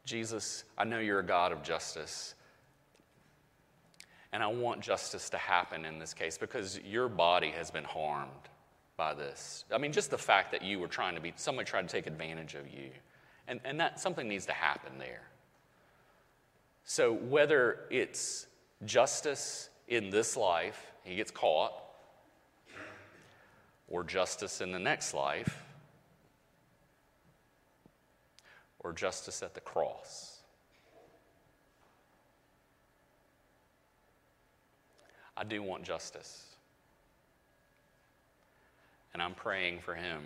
Jesus, 0.06 0.64
I 0.78 0.84
know 0.84 1.00
you're 1.00 1.22
a 1.22 1.26
God 1.26 1.52
of 1.52 1.64
justice. 1.64 2.36
And 4.34 4.42
I 4.42 4.48
want 4.48 4.82
justice 4.82 5.30
to 5.32 5.38
happen 5.38 5.86
in 5.86 6.00
this 6.00 6.14
case 6.14 6.38
because 6.38 6.80
your 6.80 7.10
body 7.10 7.52
has 7.52 7.70
been 7.70 7.84
harmed 7.84 8.32
by 8.96 9.14
this. 9.14 9.66
I 9.74 9.78
mean, 9.78 9.92
just 9.92 10.10
the 10.10 10.18
fact 10.18 10.52
that 10.52 10.62
you 10.62 10.80
were 10.80 10.88
trying 10.88 11.16
to 11.16 11.22
be, 11.22 11.34
somebody 11.36 11.66
tried 11.66 11.88
to 11.88 11.88
take 11.88 12.08
advantage 12.08 12.56
of 12.56 12.68
you. 12.68 12.92
And, 13.48 13.60
and 13.66 13.80
that 13.80 14.00
something 14.00 14.28
needs 14.28 14.46
to 14.46 14.54
happen 14.54 14.94
there. 15.00 15.24
So 16.84 17.14
whether 17.14 17.80
it's 17.90 18.48
justice 18.86 19.70
in 19.88 20.10
this 20.10 20.38
life, 20.38 20.92
he 21.04 21.16
gets 21.16 21.32
caught, 21.32 21.74
or 23.88 24.04
justice 24.04 24.62
in 24.62 24.72
the 24.72 24.80
next 24.80 25.14
life, 25.14 25.64
or 28.80 28.94
justice 28.94 29.44
at 29.44 29.54
the 29.54 29.62
cross. 29.62 30.41
I 35.42 35.44
do 35.44 35.64
want 35.64 35.82
justice. 35.84 36.46
And 39.12 39.24
I'm 39.24 39.34
praying 39.34 39.80
for 39.80 39.96
him 39.96 40.22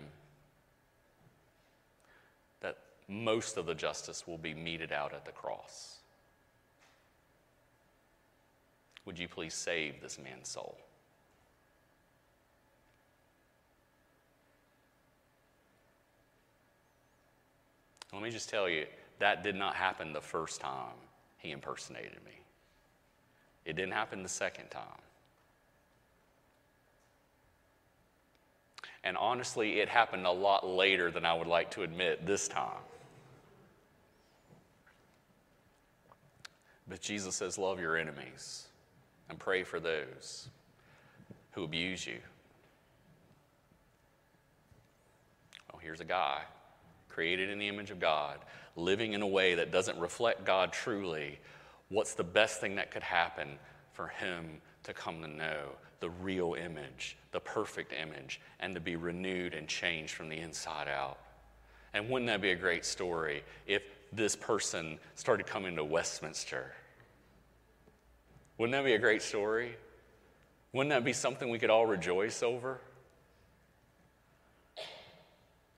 that 2.60 2.76
most 3.08 3.56
of 3.56 3.64
the 3.64 3.74
justice 3.74 4.26
will 4.26 4.36
be 4.36 4.52
meted 4.52 4.92
out 4.92 5.14
at 5.14 5.24
the 5.24 5.32
cross. 5.32 5.96
Would 9.06 9.18
you 9.18 9.26
please 9.26 9.54
save 9.54 10.02
this 10.02 10.18
man's 10.18 10.48
soul? 10.48 10.76
Let 18.12 18.22
me 18.22 18.30
just 18.30 18.50
tell 18.50 18.68
you, 18.68 18.84
that 19.18 19.42
did 19.42 19.54
not 19.54 19.76
happen 19.76 20.12
the 20.12 20.20
first 20.20 20.60
time 20.60 20.94
he 21.38 21.52
impersonated 21.52 22.18
me. 22.26 22.32
It 23.64 23.76
didn't 23.76 23.92
happen 23.92 24.22
the 24.22 24.28
second 24.28 24.70
time. 24.70 25.05
And 29.06 29.16
honestly, 29.16 29.78
it 29.78 29.88
happened 29.88 30.26
a 30.26 30.32
lot 30.32 30.66
later 30.66 31.12
than 31.12 31.24
I 31.24 31.32
would 31.32 31.46
like 31.46 31.70
to 31.70 31.84
admit 31.84 32.26
this 32.26 32.48
time. 32.48 32.82
But 36.88 37.00
Jesus 37.00 37.36
says, 37.36 37.56
Love 37.56 37.78
your 37.78 37.96
enemies 37.96 38.66
and 39.30 39.38
pray 39.38 39.62
for 39.62 39.78
those 39.78 40.48
who 41.52 41.62
abuse 41.62 42.04
you. 42.04 42.18
Oh, 45.72 45.78
here's 45.78 46.00
a 46.00 46.04
guy 46.04 46.42
created 47.08 47.48
in 47.48 47.60
the 47.60 47.68
image 47.68 47.92
of 47.92 48.00
God, 48.00 48.40
living 48.74 49.12
in 49.12 49.22
a 49.22 49.26
way 49.26 49.54
that 49.54 49.70
doesn't 49.70 49.98
reflect 50.00 50.44
God 50.44 50.72
truly, 50.72 51.38
what's 51.90 52.14
the 52.14 52.24
best 52.24 52.60
thing 52.60 52.74
that 52.74 52.90
could 52.90 53.04
happen 53.04 53.50
for 53.92 54.08
him 54.08 54.60
to 54.82 54.92
come 54.92 55.22
to 55.22 55.28
know 55.28 55.68
the 56.00 56.10
real 56.10 56.54
image, 56.54 57.16
the 57.32 57.40
perfect 57.40 57.92
image, 57.92 58.40
and 58.60 58.74
to 58.74 58.80
be 58.80 58.96
renewed 58.96 59.54
and 59.54 59.68
changed 59.68 60.14
from 60.14 60.28
the 60.28 60.38
inside 60.38 60.88
out? 60.88 61.18
And 61.94 62.10
wouldn't 62.10 62.28
that 62.28 62.40
be 62.40 62.50
a 62.50 62.56
great 62.56 62.84
story 62.84 63.42
if 63.66 63.82
this 64.12 64.36
person 64.36 64.98
started 65.14 65.46
coming 65.46 65.76
to 65.76 65.84
Westminster? 65.84 66.72
Wouldn't 68.58 68.72
that 68.72 68.84
be 68.84 68.94
a 68.94 68.98
great 68.98 69.22
story? 69.22 69.76
Wouldn't 70.72 70.90
that 70.90 71.04
be 71.04 71.12
something 71.12 71.48
we 71.48 71.58
could 71.58 71.70
all 71.70 71.86
rejoice 71.86 72.42
over? 72.42 72.80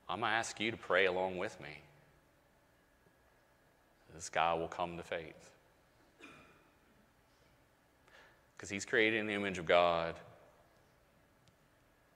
I'm 0.09 0.21
going 0.21 0.31
to 0.31 0.37
ask 0.37 0.59
you 0.59 0.71
to 0.71 0.77
pray 0.77 1.07
along 1.07 1.37
with 1.37 1.61
me. 1.61 1.83
This 4.15 4.29
guy 4.29 4.55
will 4.55 4.69
come 4.69 4.97
to 4.97 5.03
faith. 5.03 5.51
Because 8.59 8.69
he's 8.69 8.85
created 8.85 9.21
in 9.21 9.29
the 9.29 9.35
image 9.35 9.59
of 9.59 9.67
God. 9.67 10.17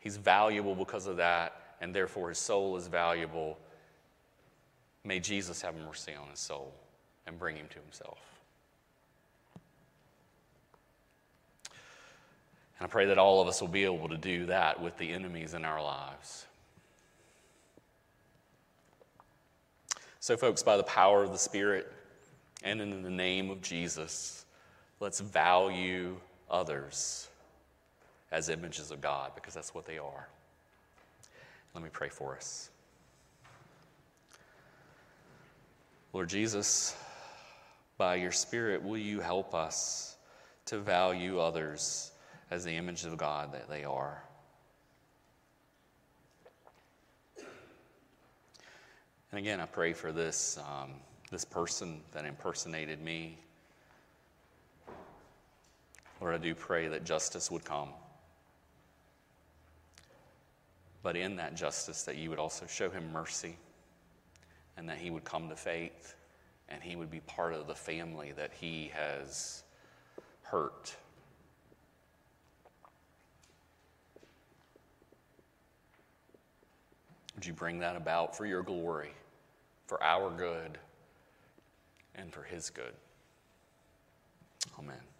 He's 0.00 0.16
valuable 0.16 0.74
because 0.74 1.06
of 1.06 1.18
that, 1.18 1.76
and 1.80 1.94
therefore 1.94 2.30
his 2.30 2.38
soul 2.38 2.76
is 2.76 2.88
valuable. 2.88 3.56
May 5.04 5.20
Jesus 5.20 5.62
have 5.62 5.76
mercy 5.76 6.14
on 6.20 6.28
his 6.30 6.40
soul 6.40 6.74
and 7.28 7.38
bring 7.38 7.54
him 7.54 7.66
to 7.70 7.78
himself. 7.78 8.18
And 12.80 12.88
I 12.88 12.90
pray 12.90 13.06
that 13.06 13.18
all 13.18 13.40
of 13.40 13.46
us 13.46 13.60
will 13.60 13.68
be 13.68 13.84
able 13.84 14.08
to 14.08 14.16
do 14.16 14.46
that 14.46 14.82
with 14.82 14.98
the 14.98 15.12
enemies 15.12 15.54
in 15.54 15.64
our 15.64 15.80
lives. 15.80 16.46
So, 20.18 20.36
folks, 20.36 20.64
by 20.64 20.76
the 20.76 20.82
power 20.82 21.22
of 21.22 21.30
the 21.30 21.38
Spirit 21.38 21.92
and 22.64 22.80
in 22.80 23.02
the 23.02 23.10
name 23.10 23.50
of 23.50 23.62
Jesus, 23.62 24.44
let's 24.98 25.20
value 25.20 26.16
others 26.52 27.28
as 28.30 28.48
images 28.48 28.90
of 28.90 29.00
God 29.00 29.32
because 29.34 29.54
that's 29.54 29.74
what 29.74 29.86
they 29.86 29.98
are. 29.98 30.28
Let 31.74 31.82
me 31.82 31.90
pray 31.92 32.08
for 32.08 32.36
us. 32.36 32.70
Lord 36.12 36.28
Jesus, 36.28 36.94
by 37.96 38.16
your 38.16 38.32
Spirit, 38.32 38.82
will 38.82 38.98
you 38.98 39.20
help 39.20 39.54
us 39.54 40.16
to 40.66 40.78
value 40.78 41.40
others 41.40 42.12
as 42.50 42.64
the 42.64 42.72
image 42.72 43.04
of 43.04 43.16
God 43.16 43.52
that 43.52 43.68
they 43.70 43.84
are? 43.84 44.22
And 49.30 49.38
again, 49.38 49.60
I 49.60 49.64
pray 49.64 49.94
for 49.94 50.12
this, 50.12 50.58
um, 50.58 50.90
this 51.30 51.46
person 51.46 52.02
that 52.12 52.26
impersonated 52.26 53.00
me. 53.00 53.38
Lord, 56.22 56.34
I 56.34 56.38
do 56.38 56.54
pray 56.54 56.86
that 56.88 57.04
justice 57.04 57.50
would 57.50 57.64
come. 57.64 57.88
But 61.02 61.16
in 61.16 61.36
that 61.36 61.56
justice, 61.56 62.04
that 62.04 62.16
you 62.16 62.30
would 62.30 62.38
also 62.38 62.64
show 62.66 62.88
him 62.88 63.12
mercy 63.12 63.56
and 64.76 64.88
that 64.88 64.98
he 64.98 65.10
would 65.10 65.24
come 65.24 65.48
to 65.48 65.56
faith 65.56 66.14
and 66.68 66.80
he 66.80 66.94
would 66.94 67.10
be 67.10 67.20
part 67.20 67.52
of 67.52 67.66
the 67.66 67.74
family 67.74 68.32
that 68.36 68.52
he 68.52 68.92
has 68.94 69.64
hurt. 70.42 70.94
Would 77.34 77.44
you 77.44 77.52
bring 77.52 77.80
that 77.80 77.96
about 77.96 78.36
for 78.36 78.46
your 78.46 78.62
glory? 78.62 79.10
for 79.92 80.02
our 80.02 80.30
good 80.30 80.78
and 82.14 82.32
for 82.32 82.42
his 82.44 82.70
good. 82.70 82.94
Amen. 84.78 85.11